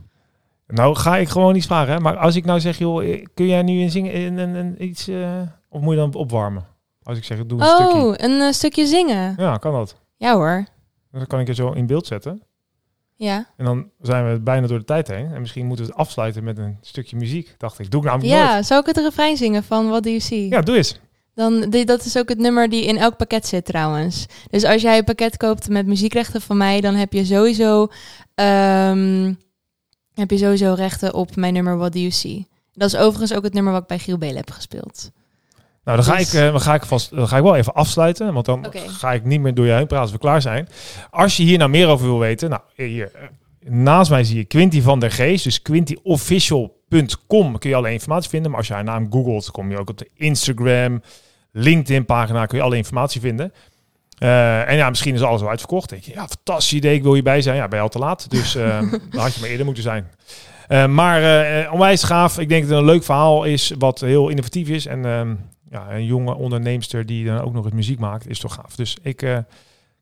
Nou 0.67 0.95
ga 0.95 1.17
ik 1.17 1.29
gewoon 1.29 1.55
iets 1.55 1.65
vragen, 1.65 1.93
hè. 1.93 1.99
maar 1.99 2.17
als 2.17 2.35
ik 2.35 2.45
nou 2.45 2.59
zeg, 2.59 2.77
joh, 2.77 3.03
eh, 3.03 3.25
kun 3.33 3.45
jij 3.45 3.61
nu 3.61 3.81
in 3.81 3.91
zingen 3.91 4.13
in, 4.13 4.39
in, 4.39 4.55
in 4.55 4.83
iets, 4.83 5.07
eh, 5.07 5.41
of 5.69 5.81
moet 5.81 5.93
je 5.93 5.99
dan 5.99 6.13
opwarmen? 6.13 6.65
Als 7.03 7.17
ik 7.17 7.23
zeg, 7.23 7.45
doe 7.45 7.59
een 7.59 7.65
stukje. 7.65 7.97
Oh, 7.97 8.13
een 8.17 8.41
eh, 8.41 8.51
stukje 8.51 8.85
zingen. 8.85 9.33
Ja, 9.37 9.57
kan 9.57 9.73
dat. 9.73 9.95
Ja 10.17 10.33
hoor. 10.33 10.65
Dan 11.11 11.27
kan 11.27 11.39
ik 11.39 11.47
het 11.47 11.55
zo 11.55 11.71
in 11.71 11.85
beeld 11.85 12.07
zetten. 12.07 12.43
Ja. 13.15 13.45
En 13.57 13.65
dan 13.65 13.89
zijn 14.01 14.31
we 14.31 14.39
bijna 14.39 14.67
door 14.67 14.79
de 14.79 14.85
tijd 14.85 15.07
heen. 15.07 15.33
En 15.33 15.41
misschien 15.41 15.65
moeten 15.65 15.85
we 15.85 15.91
het 15.91 15.99
afsluiten 15.99 16.43
met 16.43 16.57
een 16.57 16.77
stukje 16.81 17.15
muziek. 17.15 17.55
Dacht 17.57 17.79
ik, 17.79 17.91
doe 17.91 18.01
ik 18.01 18.07
namelijk 18.07 18.33
nooit. 18.33 18.47
Ja, 18.47 18.63
zou 18.63 18.79
ik 18.79 18.85
het 18.85 18.97
refrein 18.97 19.37
zingen 19.37 19.63
van 19.63 19.87
What 19.89 20.03
Do 20.03 20.09
You 20.09 20.21
See? 20.21 20.49
Ja, 20.49 20.61
doe 20.61 20.75
eens. 20.75 20.99
Dan, 21.33 21.69
die, 21.69 21.85
dat 21.85 22.05
is 22.05 22.17
ook 22.17 22.29
het 22.29 22.37
nummer 22.37 22.69
die 22.69 22.85
in 22.85 22.97
elk 22.97 23.17
pakket 23.17 23.47
zit 23.47 23.65
trouwens. 23.65 24.25
Dus 24.49 24.63
als 24.63 24.81
jij 24.81 24.97
een 24.97 25.03
pakket 25.03 25.37
koopt 25.37 25.69
met 25.69 25.85
muziekrechten 25.85 26.41
van 26.41 26.57
mij, 26.57 26.81
dan 26.81 26.95
heb 26.95 27.13
je 27.13 27.25
sowieso, 27.25 27.87
ehm, 28.35 29.33
heb 30.13 30.31
je 30.31 30.37
sowieso 30.37 30.73
rechten 30.73 31.13
op 31.13 31.35
mijn 31.35 31.53
nummer 31.53 31.77
What 31.77 31.93
Do 31.93 31.99
You 31.99 32.11
See. 32.11 32.47
Dat 32.73 32.93
is 32.93 32.99
overigens 32.99 33.33
ook 33.33 33.43
het 33.43 33.53
nummer 33.53 33.73
wat 33.73 33.81
ik 33.81 33.87
bij 33.87 33.99
Giel 33.99 34.17
Belen 34.17 34.35
heb 34.35 34.51
gespeeld. 34.51 35.11
Nou, 35.83 35.97
dan 35.97 36.05
ga, 36.05 36.15
Dus- 36.17 36.33
ik, 36.33 36.39
eh, 36.41 36.51
dan, 36.51 36.61
ga 36.61 36.73
ik 36.73 36.85
vast, 36.85 37.15
dan 37.15 37.27
ga 37.27 37.37
ik 37.37 37.43
wel 37.43 37.55
even 37.55 37.73
afsluiten. 37.73 38.33
Want 38.33 38.45
dan 38.45 38.65
ga 38.87 39.13
ik 39.13 39.23
niet 39.25 39.41
meer 39.41 39.53
door 39.53 39.65
je 39.65 39.71
heen 39.71 39.87
praten 39.87 39.99
als 39.99 40.11
we 40.11 40.17
klaar 40.17 40.41
zijn. 40.41 40.67
Als 41.09 41.37
je 41.37 41.43
hier 41.43 41.57
nou 41.57 41.69
meer 41.69 41.87
over 41.87 42.05
wil 42.05 42.19
weten. 42.19 42.49
Nou, 42.49 42.61
hier, 42.75 43.11
eh, 43.13 43.21
naast 43.71 44.09
mij 44.09 44.23
zie 44.23 44.37
je 44.37 44.43
Quinty 44.43 44.81
van 44.81 44.99
der 44.99 45.11
Geest. 45.11 45.43
Dus 45.43 45.61
quintyofficial.com 45.61 47.57
kun 47.57 47.69
je 47.69 47.75
alle 47.75 47.91
informatie 47.91 48.29
vinden. 48.29 48.49
Maar 48.49 48.59
als 48.59 48.67
je 48.67 48.73
haar 48.73 48.83
naam 48.83 49.11
googelt, 49.11 49.51
kom 49.51 49.71
je 49.71 49.77
ook 49.77 49.89
op 49.89 49.97
de 49.97 50.09
Instagram, 50.15 51.01
LinkedIn 51.51 52.05
pagina. 52.05 52.45
Kun 52.45 52.57
je 52.57 52.63
alle 52.63 52.77
informatie 52.77 53.21
vinden. 53.21 53.53
Eh, 54.17 54.69
en 54.69 54.75
ja, 54.75 54.89
misschien 54.89 55.13
is 55.15 55.21
alles 55.21 55.41
al 55.41 55.49
uitverkocht. 55.49 55.89
Denk 55.89 56.03
je, 56.03 56.11
ja, 56.13 56.27
fantastisch 56.27 56.73
idee, 56.73 56.95
ik 56.95 57.03
wil 57.03 57.13
hierbij 57.13 57.41
zijn. 57.41 57.55
Ja, 57.55 57.67
ben 57.67 57.77
je 57.77 57.83
al 57.83 57.89
te 57.89 57.99
laat. 57.99 58.29
Dus 58.29 58.55
eh, 58.55 58.79
dan 59.09 59.21
had 59.21 59.33
je 59.33 59.39
maar 59.41 59.49
eerder 59.49 59.65
moeten 59.65 59.83
zijn. 59.83 60.07
Maar 60.91 61.71
onwijs 61.71 62.03
gaaf. 62.03 62.39
Ik 62.39 62.49
denk 62.49 62.61
dat 62.61 62.69
het 62.69 62.79
een 62.79 62.85
leuk 62.85 63.03
verhaal 63.03 63.43
is, 63.43 63.73
wat 63.77 63.99
heel 63.99 64.29
innovatief 64.29 64.67
is. 64.67 64.85
En 64.85 65.05
ehm, 65.05 65.33
ja, 65.71 65.91
een 65.91 66.05
jonge 66.05 66.35
onderneemster 66.35 67.05
die 67.05 67.25
dan 67.25 67.41
ook 67.41 67.53
nog 67.53 67.65
eens 67.65 67.73
muziek 67.73 67.99
maakt, 67.99 68.27
is 68.27 68.39
toch 68.39 68.53
gaaf. 68.53 68.75
Dus 68.75 68.97
ik 69.01 69.21
eh, 69.21 69.37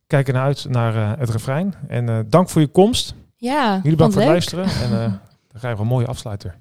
kijk 0.08 0.28
ernaar 0.28 0.44
uit 0.44 0.66
naar 0.70 0.96
eh, 0.96 1.20
het 1.20 1.30
refrein. 1.30 1.74
En 1.88 2.10
eh, 2.10 2.20
dank 2.28 2.50
voor 2.50 2.62
je 2.62 2.68
komst. 2.68 3.14
Ja, 3.36 3.76
Jullie 3.76 3.92
bedankt 3.92 4.14
voor 4.14 4.22
het 4.22 4.32
luisteren. 4.32 4.66
En 4.66 4.90
dan 5.50 5.60
krijgen 5.60 5.76
we 5.76 5.82
een 5.82 5.96
mooie 5.96 6.08
afsluiter. 6.08 6.60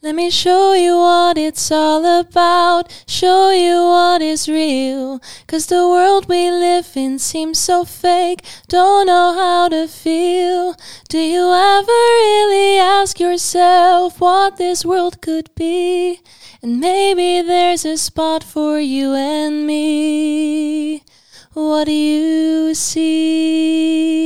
Let 0.00 0.14
me 0.14 0.30
show 0.30 0.74
you 0.74 0.98
what 0.98 1.38
it's 1.38 1.70
all 1.70 2.04
about. 2.04 3.04
Show 3.06 3.50
you 3.52 3.88
what 3.88 4.20
is 4.20 4.46
real. 4.46 5.18
Cause 5.46 5.66
the 5.66 5.86
world 5.86 6.26
we 6.26 6.50
live 6.50 7.00
in 7.00 7.18
seems 7.18 7.64
so 7.64 7.84
fake. 7.84 8.44
Don't 8.66 9.06
know 9.06 9.34
how 9.34 9.68
to 9.68 9.86
feel. 9.86 10.74
Do 11.08 11.18
you 11.18 11.52
ever 11.54 12.00
really 12.20 12.78
ask 12.78 13.18
yourself 13.18 14.20
what 14.20 14.56
this 14.56 14.84
world 14.84 15.22
could 15.22 15.48
be? 15.54 16.20
And 16.64 16.80
maybe 16.80 17.46
there's 17.46 17.84
a 17.84 17.98
spot 17.98 18.42
for 18.42 18.80
you 18.80 19.12
and 19.12 19.66
me. 19.66 21.02
What 21.52 21.84
do 21.84 21.92
you 21.92 22.74
see? 22.74 24.24